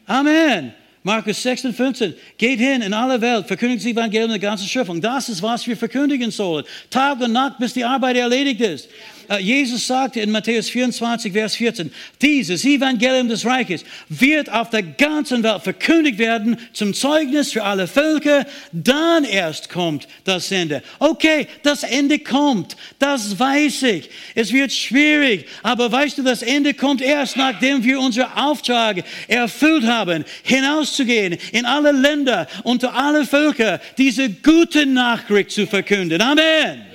[0.07, 0.73] Amen.
[1.03, 2.15] Markus 6 und 15.
[2.37, 5.01] Geht hin in alle Welt, verkündigt das Evangelium der ganzen Schöpfung.
[5.01, 6.65] Das ist, was wir verkündigen sollen.
[6.91, 8.89] Tag und Nacht, bis die Arbeit erledigt ist.
[9.29, 14.83] Äh, Jesus sagte in Matthäus 24, Vers 14, dieses Evangelium des Reiches wird auf der
[14.83, 20.83] ganzen Welt verkündigt werden zum Zeugnis für alle Völker, dann erst kommt das Ende.
[20.99, 24.11] Okay, das Ende kommt, das weiß ich.
[24.35, 29.85] Es wird schwierig, aber weißt du, das Ende kommt erst, nachdem wir unsere Aufträge erfüllt
[29.85, 36.21] haben, hinauszugehen in alle Länder, unter alle Völker, diese gute Nachricht zu verkünden.
[36.21, 36.86] Amen.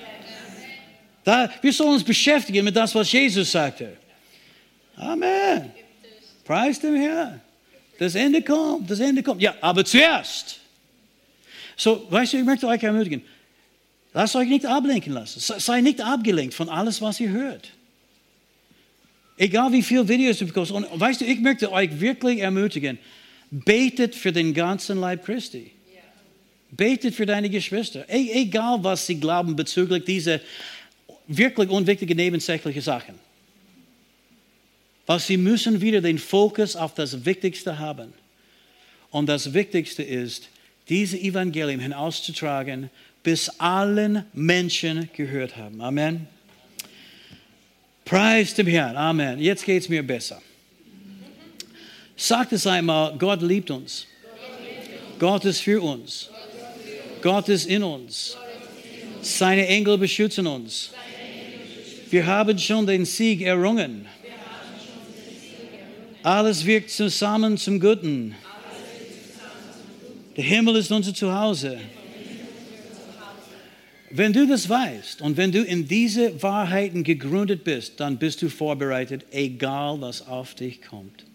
[1.24, 3.98] Da, wir sollen uns beschäftigen mit das, was Jesus sagte.
[4.96, 5.72] Amen.
[6.44, 7.42] Preis dem Herrn.
[7.98, 9.42] Das Ende kommt, das Ende kommt.
[9.42, 10.60] Ja, aber zuerst.
[11.78, 13.22] So, weißt du, ich möchte euch ermutigen.
[14.14, 15.40] Lasst euch nicht ablenken lassen.
[15.40, 17.70] Sei nicht abgelenkt von alles, was ihr hört.
[19.38, 20.72] Egal wie viele Videos du bekommst.
[20.72, 23.00] Und weißt du, ich möchte euch wirklich ermutigen.
[23.50, 25.72] Betet für den ganzen Leib Christi.
[26.72, 28.08] Betet für deine Geschwister.
[28.10, 30.40] E egal, was sie glauben bezüglich dieser
[31.38, 33.16] wirklich unwichtige nebensächliche Sachen.
[35.06, 38.14] Weil sie müssen wieder den Fokus auf das Wichtigste haben.
[39.10, 40.50] Und das Wichtigste ist,
[40.90, 42.90] diese Evangelium hinauszutragen,
[43.24, 45.82] bis allen Menschen gehört haben.
[45.82, 46.28] Amen.
[48.06, 48.98] Preis dem Herrn.
[48.98, 49.40] Amen.
[49.40, 50.42] Jetzt geht es mir besser.
[52.16, 54.06] Sagt es einmal, Gott liebt uns.
[55.20, 56.30] Gott ist für uns.
[57.22, 58.38] Gott ist in uns.
[59.22, 60.92] Seine Engel beschützen uns.
[62.12, 64.05] Wir haben schon den Sieg errungen.
[66.24, 68.36] Alles wirkt zusammen zum Guten.
[70.36, 71.80] Der Himmel ist unser Zuhause.
[74.09, 78.49] Wenn du das weißt und wenn du in diese Wahrheiten gegründet bist, dann bist du
[78.49, 81.26] vorbereitet, egal was auf dich kommt.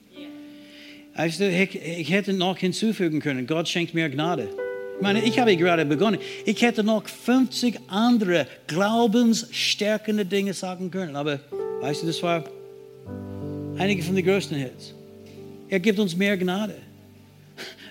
[1.19, 4.51] Ich hätte noch hinzufügen können, Gott schenkt mir Gnade.
[4.97, 6.19] Ich meine, ich habe gerade begonnen.
[6.47, 11.17] Ich hätte noch 50 andere glaubensstärkende Dinge sagen können.
[11.17, 11.39] Aber
[11.81, 12.45] weißt du, das war
[13.77, 14.95] einige von den größten Hits.
[15.69, 16.77] Er gibt uns mehr Gnade.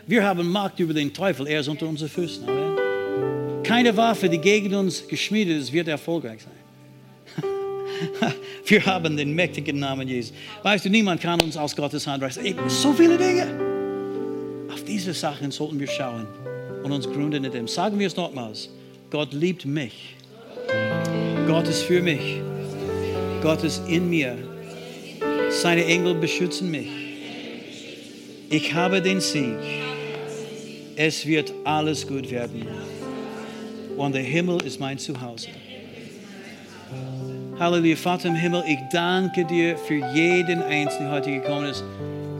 [0.07, 1.47] Wir haben Macht über den Teufel.
[1.47, 2.47] Er ist unter unseren Füßen.
[2.47, 2.75] Amen.
[3.63, 7.43] Keine Waffe, die gegen uns geschmiedet ist, wird erfolgreich sein.
[8.65, 10.33] Wir haben den mächtigen Namen Jesus.
[10.63, 12.43] Weißt du, niemand kann uns aus Gottes Hand reißen.
[12.67, 13.47] So viele Dinge.
[14.71, 16.27] Auf diese Sachen sollten wir schauen
[16.85, 17.67] und uns gründen in dem.
[17.67, 18.69] Sagen wir es nochmals.
[19.09, 20.15] Gott liebt mich.
[21.47, 22.39] Gott ist für mich.
[23.41, 24.37] Gott ist in mir.
[25.49, 26.89] Seine Engel beschützen mich.
[28.51, 29.57] Ich habe den Sieg.
[30.95, 32.67] Es wird alles gut werden.
[33.97, 35.47] Und der Himmel ist mein Zuhause.
[37.57, 41.83] Halleluja, Vater im Himmel, ich danke dir für jeden Einzelnen, der heute gekommen ist.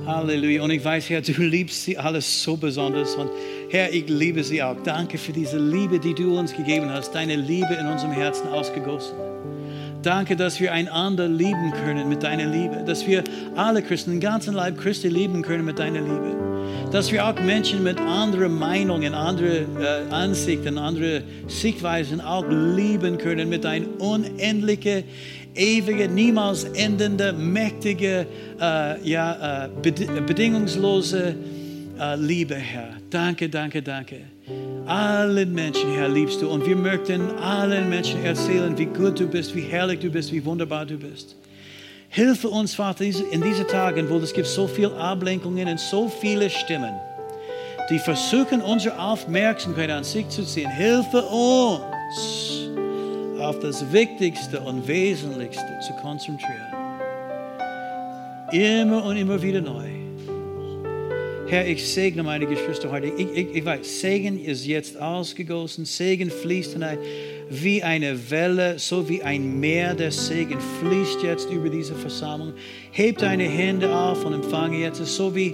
[0.06, 0.62] Halleluja.
[0.62, 3.16] Und ich weiß, Herr, du liebst sie alles so besonders.
[3.16, 3.30] Und
[3.70, 4.76] Herr, ich liebe sie auch.
[4.84, 7.14] Danke für diese Liebe, die du uns gegeben hast.
[7.14, 9.16] Deine Liebe in unserem Herzen ausgegossen.
[10.02, 12.84] Danke, dass wir einander lieben können mit deiner Liebe.
[12.86, 13.24] Dass wir
[13.56, 16.45] alle Christen, den ganzen Leib Christi lieben können mit deiner Liebe.
[16.92, 23.50] Dass wir auch Menschen mit anderen Meinungen, anderen äh, Ansichten, anderen Sichtweisen auch lieben können
[23.50, 25.04] mit deiner unendlichen
[25.56, 28.28] ewige, niemals endende, mächtige,
[28.60, 29.70] äh, ja, äh,
[30.22, 31.36] bedingungslose
[32.00, 32.90] äh, Liebe, Herr.
[33.10, 34.18] Danke, danke, danke.
[34.86, 36.50] Allen Menschen, Herr, liebst du.
[36.50, 40.44] Und wir möchten allen Menschen erzählen, wie gut du bist, wie herrlich du bist, wie
[40.44, 41.36] wunderbar du bist.
[42.16, 46.50] Hilfe uns, Vater, in diesen Tagen, wo es gibt so viele Ablenkungen und so viele
[46.50, 46.96] Stimmen,
[47.90, 50.72] die versuchen, unsere Aufmerksamkeit an sich zu ziehen.
[50.72, 52.70] Hilfe uns
[53.38, 56.74] auf das Wichtigste und Wesentlichste zu konzentrieren.
[58.54, 60.05] Immer und immer wieder neu.
[61.48, 63.08] Herr, ich segne meine Geschwister heute.
[63.18, 65.86] Ich, ich, ich weiß, Segen ist jetzt ausgegossen.
[65.86, 66.98] Segen fließt hinein
[67.52, 72.54] wie eine Welle, so wie ein Meer der Segen fließt jetzt über diese Versammlung.
[72.92, 75.54] Heb deine Hände auf und empfange jetzt, so wie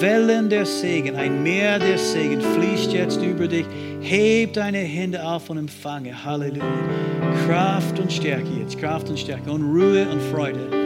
[0.00, 3.66] Wellen der Segen, ein Meer der Segen fließt jetzt über dich.
[4.00, 6.24] Heb deine Hände auf und empfange.
[6.24, 6.64] Halleluja.
[7.46, 10.79] Kraft und Stärke jetzt, Kraft und Stärke und Ruhe und Freude.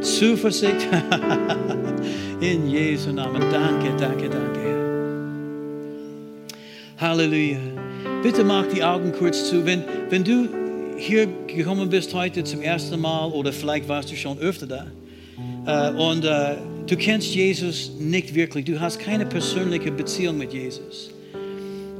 [0.00, 0.88] Zuversicht.
[2.40, 3.42] In Jesu Namen.
[3.50, 4.60] Danke, danke, danke.
[6.98, 7.58] Halleluja.
[8.22, 9.64] Bitte mach die Augen kurz zu.
[9.64, 10.48] Wenn, wenn du
[10.96, 14.86] hier gekommen bist heute zum ersten Mal oder vielleicht warst du schon öfter da
[15.66, 21.10] äh, und äh, du kennst Jesus nicht wirklich, du hast keine persönliche Beziehung mit Jesus.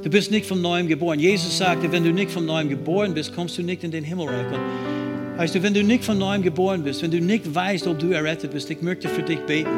[0.03, 1.19] Du bist nicht von neuem geboren.
[1.19, 4.47] Jesus sagte, wenn du nicht von neuem geboren bist, kommst du nicht in den Himmelreich.
[4.47, 4.90] Und
[5.37, 8.11] weißt du, wenn du nicht von neuem geboren bist, wenn du nicht weißt, ob du
[8.11, 9.69] errettet bist, ich möchte für dich beten.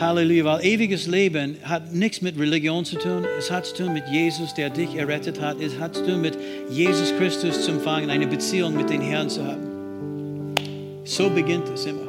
[0.00, 3.24] Halleluja, weil ewiges Leben hat nichts mit Religion zu tun.
[3.36, 5.60] Es hat zu tun mit Jesus, der dich errettet hat.
[5.60, 6.38] Es hat zu tun mit
[6.70, 10.54] Jesus Christus zu empfangen, eine Beziehung mit dem Herrn zu haben.
[11.02, 12.06] So beginnt es immer.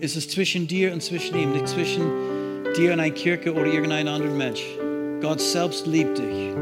[0.00, 2.02] Es ist zwischen dir und zwischen ihm, nicht zwischen
[2.76, 4.62] dir und einer Kirche oder irgendein anderer Mensch.
[5.20, 6.54] Gott selbst liebt dich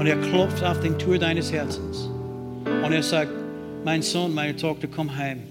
[0.00, 2.10] und er klopft auf den Tür deines Herzens
[2.64, 3.30] und er sagt,
[3.84, 5.42] mein Sohn, meine Tochter, komm heim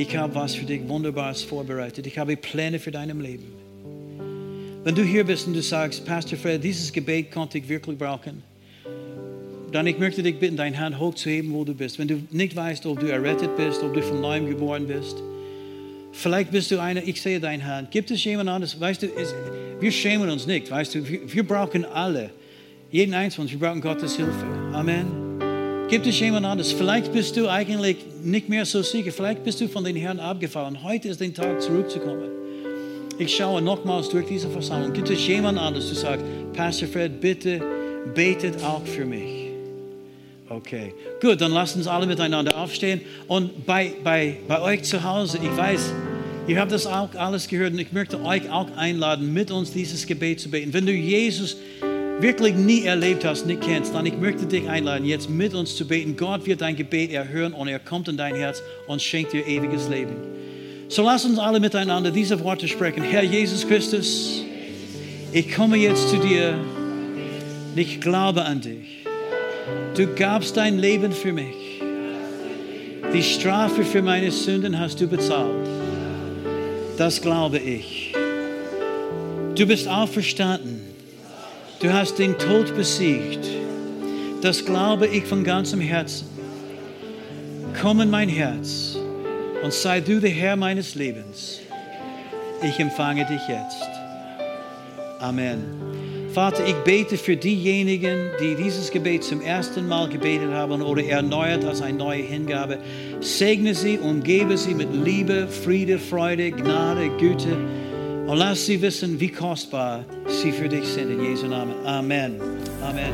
[0.00, 2.06] ich habe was für dich Wunderbares vorbereitet.
[2.06, 3.52] Ich habe Pläne für dein Leben.
[4.82, 8.42] Wenn du hier bist und du sagst, Pastor Fred, dieses Gebet konnte ich wirklich brauchen,
[9.72, 11.98] dann ich möchte dich bitten, deine Hand hochzuheben, wo du bist.
[11.98, 15.16] Wenn du nicht weißt, ob du errettet bist, ob du von neuem geboren bist,
[16.12, 17.90] vielleicht bist du einer, ich sehe deine Hand.
[17.90, 18.80] Gibt es jemand anderes?
[18.80, 19.34] Weißt du, es,
[19.78, 22.30] wir schämen uns nicht, weißt du, wir, wir brauchen alle,
[22.90, 24.46] jeden Einzelnen, wir brauchen Gottes Hilfe.
[24.72, 25.19] Amen.
[25.90, 26.70] Gibt es jemand anderes?
[26.70, 29.10] Vielleicht bist du eigentlich nicht mehr so sicher.
[29.10, 30.80] Vielleicht bist du von den Herrn abgefallen.
[30.84, 32.30] Heute ist der Tag, zurückzukommen.
[33.18, 34.92] Ich schaue nochmals durch diese Versammlung.
[34.92, 36.22] Gibt es jemand anderes, der sagt,
[36.52, 37.60] Pastor Fred, bitte
[38.14, 39.50] betet auch für mich.
[40.48, 43.00] Okay, gut, dann lasst uns alle miteinander aufstehen.
[43.26, 45.92] Und bei, bei, bei euch zu Hause, ich weiß,
[46.46, 50.06] ihr habt das auch alles gehört und ich möchte euch auch einladen, mit uns dieses
[50.06, 50.72] Gebet zu beten.
[50.72, 51.56] Wenn du Jesus
[52.20, 55.86] wirklich nie erlebt hast, nicht kennst, dann ich möchte dich einladen, jetzt mit uns zu
[55.86, 56.16] beten.
[56.16, 59.88] Gott wird dein Gebet erhören und er kommt in dein Herz und schenkt dir ewiges
[59.88, 60.16] Leben.
[60.88, 63.02] So lass uns alle miteinander diese Worte sprechen.
[63.02, 64.44] Herr Jesus Christus,
[65.32, 66.58] ich komme jetzt zu dir.
[67.76, 69.06] Ich glaube an dich.
[69.96, 71.80] Du gabst dein Leben für mich.
[73.14, 75.68] Die Strafe für meine Sünden hast du bezahlt.
[76.98, 78.12] Das glaube ich.
[79.54, 80.89] Du bist auferstanden.
[81.80, 83.48] Du hast den Tod besiegt.
[84.42, 86.26] Das glaube ich von ganzem Herzen.
[87.80, 88.98] Komm in mein Herz
[89.64, 91.60] und sei du der Herr meines Lebens.
[92.62, 93.82] Ich empfange dich jetzt.
[95.20, 95.64] Amen.
[96.34, 101.64] Vater, ich bete für diejenigen, die dieses Gebet zum ersten Mal gebetet haben oder erneuert
[101.64, 102.76] als eine neue Hingabe.
[103.20, 107.56] Segne sie, umgebe sie mit Liebe, Friede, Freude, Gnade, Güte
[108.26, 111.10] und lass sie wissen, wie kostbar sie für dich sind.
[111.10, 111.74] In Jesu Namen.
[111.84, 112.40] Amen.
[112.82, 113.12] Amen.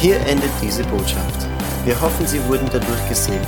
[0.00, 1.46] Hier endet diese Botschaft.
[1.84, 3.46] Wir hoffen, Sie wurden dadurch gesegnet.